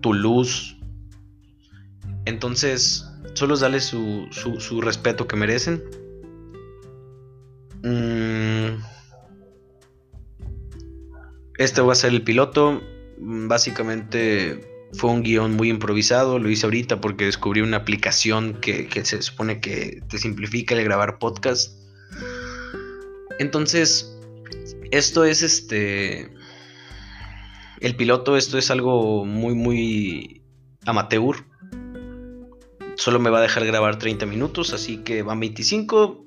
tu 0.00 0.14
luz. 0.14 0.78
Entonces, 2.24 3.06
solo 3.34 3.58
dale 3.58 3.78
su, 3.80 4.26
su, 4.30 4.80
respeto 4.80 5.28
que 5.28 5.36
merecen. 5.36 5.84
Mm. 7.82 8.82
Este 11.58 11.82
va 11.82 11.92
a 11.92 11.94
ser 11.94 12.14
el 12.14 12.22
piloto. 12.22 12.80
Básicamente 13.18 14.88
Fue 14.94 15.10
un 15.10 15.22
guion 15.22 15.52
muy 15.54 15.68
improvisado, 15.68 16.38
lo 16.38 16.48
hice 16.48 16.64
ahorita 16.64 17.02
porque 17.02 17.26
descubrí 17.26 17.60
una 17.60 17.76
aplicación 17.76 18.54
que, 18.62 18.88
que 18.88 19.04
se 19.04 19.20
supone 19.20 19.60
que 19.60 20.02
te 20.08 20.16
simplifica 20.16 20.74
el 20.74 20.84
grabar 20.84 21.18
podcast. 21.18 21.78
Entonces, 23.38 24.18
esto 24.90 25.26
es 25.26 25.42
este... 25.42 26.32
El 27.82 27.96
piloto, 27.96 28.36
esto 28.36 28.58
es 28.58 28.70
algo 28.70 29.24
muy, 29.24 29.56
muy 29.56 30.40
amateur. 30.86 31.44
Solo 32.94 33.18
me 33.18 33.28
va 33.28 33.40
a 33.40 33.42
dejar 33.42 33.66
grabar 33.66 33.98
30 33.98 34.24
minutos, 34.24 34.72
así 34.72 34.98
que 34.98 35.22
van 35.22 35.40
25. 35.40 36.24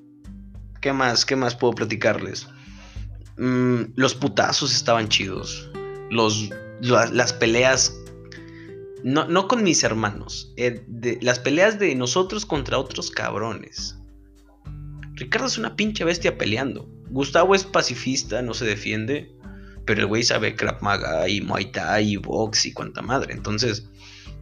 ¿Qué 0.82 0.92
más? 0.92 1.24
¿Qué 1.24 1.34
más 1.34 1.54
puedo 1.54 1.72
platicarles? 1.72 2.46
Mm, 3.38 3.94
los 3.96 4.14
putazos 4.14 4.74
estaban 4.74 5.08
chidos. 5.08 5.70
Los, 6.10 6.50
las 6.82 7.32
peleas. 7.32 7.96
No, 9.02 9.26
no, 9.26 9.48
con 9.48 9.62
mis 9.62 9.82
hermanos. 9.82 10.52
Eh, 10.58 10.84
las 11.22 11.38
peleas 11.38 11.78
de 11.78 11.94
nosotros 11.94 12.44
contra 12.44 12.76
otros 12.76 13.10
cabrones. 13.10 13.96
Ricardo 15.14 15.46
es 15.46 15.56
una 15.56 15.74
pinche 15.74 16.04
bestia 16.04 16.36
peleando. 16.36 16.86
Gustavo 17.08 17.54
es 17.54 17.64
pacifista, 17.64 18.42
no 18.42 18.52
se 18.52 18.66
defiende. 18.66 19.34
Pero 19.86 20.00
el 20.00 20.06
güey 20.06 20.22
sabe 20.22 20.54
Krav 20.54 20.82
Maga 20.82 21.28
y 21.28 21.40
Muay 21.40 21.72
Thai 21.72 22.12
y 22.12 22.16
box 22.16 22.66
y 22.66 22.72
cuanta 22.72 23.02
madre. 23.02 23.32
Entonces, 23.32 23.88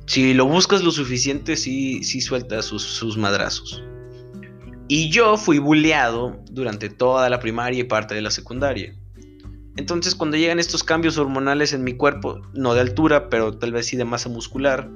si 0.07 0.35
lo 0.35 0.47
buscas 0.47 0.83
lo 0.83 0.91
suficiente, 0.91 1.57
sí, 1.57 2.03
sí 2.03 2.21
suelta 2.21 2.63
sus, 2.63 2.83
sus 2.83 3.17
madrazos. 3.17 3.83
Y 4.89 5.11
yo 5.11 5.37
fui 5.37 5.59
bulleado 5.59 6.43
durante 6.51 6.89
toda 6.89 7.31
la 7.31 7.41
primaria 7.41 7.81
y 7.81 7.85
parte 7.85 8.15
de 8.15 8.23
la 8.23 8.31
secundaria. 8.31 8.95
Entonces 9.77 10.15
cuando 10.15 10.37
llegan 10.37 10.59
estos 10.59 10.85
cambios 10.85 11.19
hormonales 11.19 11.73
en 11.73 11.83
mi 11.83 11.95
cuerpo, 11.95 12.43
no 12.53 12.75
de 12.75 12.81
altura, 12.81 13.29
pero 13.29 13.57
tal 13.59 13.73
vez 13.73 13.87
sí 13.87 13.97
de 13.97 14.05
masa 14.05 14.29
muscular, 14.29 14.89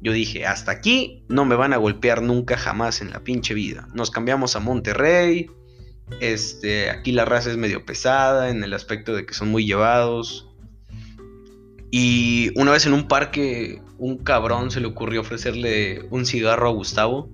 yo 0.00 0.12
dije, 0.12 0.46
hasta 0.46 0.72
aquí 0.72 1.24
no 1.28 1.44
me 1.44 1.56
van 1.56 1.72
a 1.72 1.76
golpear 1.76 2.22
nunca 2.22 2.56
jamás 2.56 3.02
en 3.02 3.10
la 3.10 3.20
pinche 3.24 3.52
vida. 3.54 3.88
Nos 3.94 4.10
cambiamos 4.10 4.54
a 4.54 4.60
Monterrey. 4.60 5.50
Este, 6.20 6.90
aquí 6.90 7.12
la 7.12 7.24
raza 7.24 7.50
es 7.50 7.56
medio 7.56 7.84
pesada 7.84 8.50
en 8.50 8.64
el 8.64 8.74
aspecto 8.74 9.14
de 9.14 9.24
que 9.26 9.34
son 9.34 9.50
muy 9.50 9.66
llevados. 9.66 10.48
Y 11.90 12.50
una 12.58 12.72
vez 12.72 12.86
en 12.86 12.92
un 12.92 13.08
parque, 13.08 13.80
un 13.98 14.18
cabrón 14.18 14.70
se 14.70 14.80
le 14.80 14.86
ocurrió 14.86 15.20
ofrecerle 15.20 16.06
un 16.10 16.26
cigarro 16.26 16.68
a 16.68 16.72
Gustavo. 16.72 17.30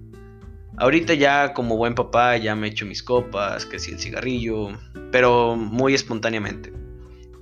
Ahorita 0.76 1.14
ya 1.14 1.52
como 1.54 1.76
buen 1.76 1.94
papá 1.94 2.36
ya 2.36 2.54
me 2.56 2.68
echo 2.68 2.84
mis 2.84 3.02
copas, 3.02 3.64
que 3.64 3.78
si 3.78 3.92
el 3.92 3.98
cigarrillo, 3.98 4.68
pero 5.12 5.56
muy 5.56 5.94
espontáneamente. 5.94 6.72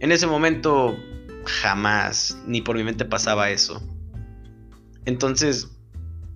En 0.01 0.12
ese 0.12 0.27
momento 0.27 0.97
jamás, 1.45 2.38
ni 2.47 2.61
por 2.61 2.77
mi 2.77 2.85
mente 2.85 3.05
pasaba 3.05 3.51
eso. 3.51 3.83
Entonces, 5.05 5.71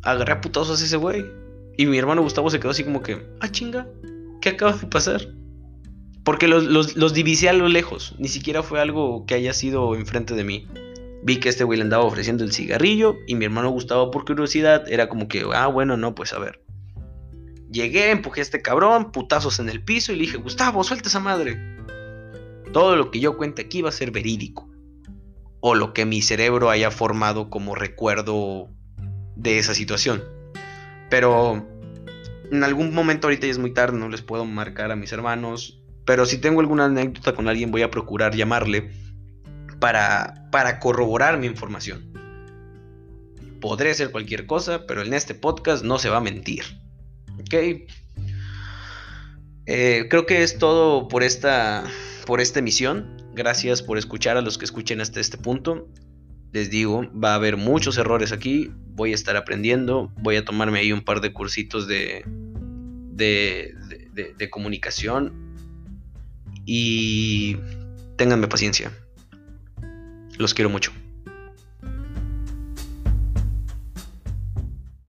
agarré 0.02 0.32
a 0.32 0.40
putazos 0.40 0.80
a 0.80 0.84
ese 0.84 0.96
güey. 0.96 1.24
Y 1.76 1.86
mi 1.86 1.98
hermano 1.98 2.22
Gustavo 2.22 2.48
se 2.50 2.58
quedó 2.58 2.70
así 2.70 2.84
como 2.84 3.02
que, 3.02 3.26
ah 3.40 3.50
chinga, 3.50 3.86
¿qué 4.46 4.50
acaba 4.50 4.76
de 4.76 4.86
pasar? 4.86 5.26
Porque 6.22 6.46
los, 6.46 6.94
los, 6.94 7.14
divisé 7.14 7.48
a 7.48 7.52
lo 7.52 7.66
lejos, 7.66 8.14
ni 8.20 8.28
siquiera 8.28 8.62
fue 8.62 8.80
algo 8.80 9.26
que 9.26 9.34
haya 9.34 9.52
sido 9.52 9.96
enfrente 9.96 10.34
de 10.34 10.44
mí. 10.44 10.68
Vi 11.24 11.40
que 11.40 11.48
este 11.48 11.64
güey 11.64 11.78
le 11.78 11.82
andaba 11.82 12.04
ofreciendo 12.04 12.44
el 12.44 12.52
cigarrillo 12.52 13.16
y 13.26 13.34
mi 13.34 13.46
hermano 13.46 13.70
Gustavo 13.70 14.12
por 14.12 14.24
curiosidad 14.24 14.88
era 14.88 15.08
como 15.08 15.26
que, 15.26 15.44
ah 15.52 15.66
bueno, 15.66 15.96
no, 15.96 16.14
pues 16.14 16.32
a 16.32 16.38
ver. 16.38 16.62
Llegué, 17.72 18.12
empujé 18.12 18.40
a 18.40 18.42
este 18.42 18.62
cabrón, 18.62 19.10
putazos 19.10 19.58
en 19.58 19.68
el 19.68 19.82
piso 19.82 20.12
y 20.12 20.16
le 20.16 20.22
dije, 20.22 20.36
Gustavo, 20.36 20.84
suelta 20.84 21.08
esa 21.08 21.18
madre. 21.18 21.58
Todo 22.72 22.94
lo 22.94 23.10
que 23.10 23.18
yo 23.18 23.36
cuente 23.36 23.62
aquí 23.62 23.82
va 23.82 23.88
a 23.88 23.92
ser 23.92 24.12
verídico. 24.12 24.70
O 25.58 25.74
lo 25.74 25.92
que 25.92 26.06
mi 26.06 26.22
cerebro 26.22 26.70
haya 26.70 26.92
formado 26.92 27.50
como 27.50 27.74
recuerdo 27.74 28.68
de 29.34 29.58
esa 29.58 29.74
situación. 29.74 30.22
Pero 31.10 31.66
en 32.50 32.64
algún 32.64 32.94
momento 32.94 33.26
ahorita 33.26 33.46
ya 33.46 33.52
es 33.52 33.58
muy 33.58 33.72
tarde, 33.72 33.98
no 33.98 34.08
les 34.08 34.22
puedo 34.22 34.44
marcar 34.44 34.90
a 34.90 34.96
mis 34.96 35.12
hermanos. 35.12 35.82
Pero 36.04 36.24
si 36.24 36.38
tengo 36.38 36.60
alguna 36.60 36.84
anécdota 36.84 37.34
con 37.34 37.48
alguien 37.48 37.72
voy 37.72 37.82
a 37.82 37.90
procurar 37.90 38.34
llamarle 38.34 38.92
para, 39.80 40.48
para 40.52 40.78
corroborar 40.78 41.38
mi 41.38 41.46
información. 41.46 42.12
Podré 43.60 43.92
ser 43.94 44.10
cualquier 44.10 44.46
cosa, 44.46 44.86
pero 44.86 45.02
en 45.02 45.12
este 45.14 45.34
podcast 45.34 45.84
no 45.84 45.98
se 45.98 46.08
va 46.08 46.18
a 46.18 46.20
mentir. 46.20 46.62
Ok. 47.40 47.54
Eh, 49.66 50.06
creo 50.08 50.26
que 50.26 50.44
es 50.44 50.58
todo 50.58 51.08
por 51.08 51.24
esta, 51.24 51.84
por 52.24 52.40
esta 52.40 52.60
emisión. 52.60 53.16
Gracias 53.34 53.82
por 53.82 53.98
escuchar 53.98 54.36
a 54.36 54.40
los 54.42 54.58
que 54.58 54.64
escuchen 54.64 55.00
hasta 55.00 55.20
este 55.20 55.38
punto. 55.38 55.88
Les 56.56 56.70
digo, 56.70 57.06
va 57.12 57.32
a 57.32 57.34
haber 57.34 57.58
muchos 57.58 57.98
errores 57.98 58.32
aquí. 58.32 58.72
Voy 58.94 59.12
a 59.12 59.14
estar 59.14 59.36
aprendiendo. 59.36 60.10
Voy 60.22 60.36
a 60.36 60.44
tomarme 60.46 60.78
ahí 60.78 60.90
un 60.90 61.02
par 61.02 61.20
de 61.20 61.30
cursitos 61.30 61.86
de, 61.86 62.24
de, 63.12 63.74
de 64.38 64.48
comunicación. 64.48 65.34
Y 66.64 67.58
ténganme 68.16 68.48
paciencia. 68.48 68.90
Los 70.38 70.54
quiero 70.54 70.70
mucho. 70.70 70.92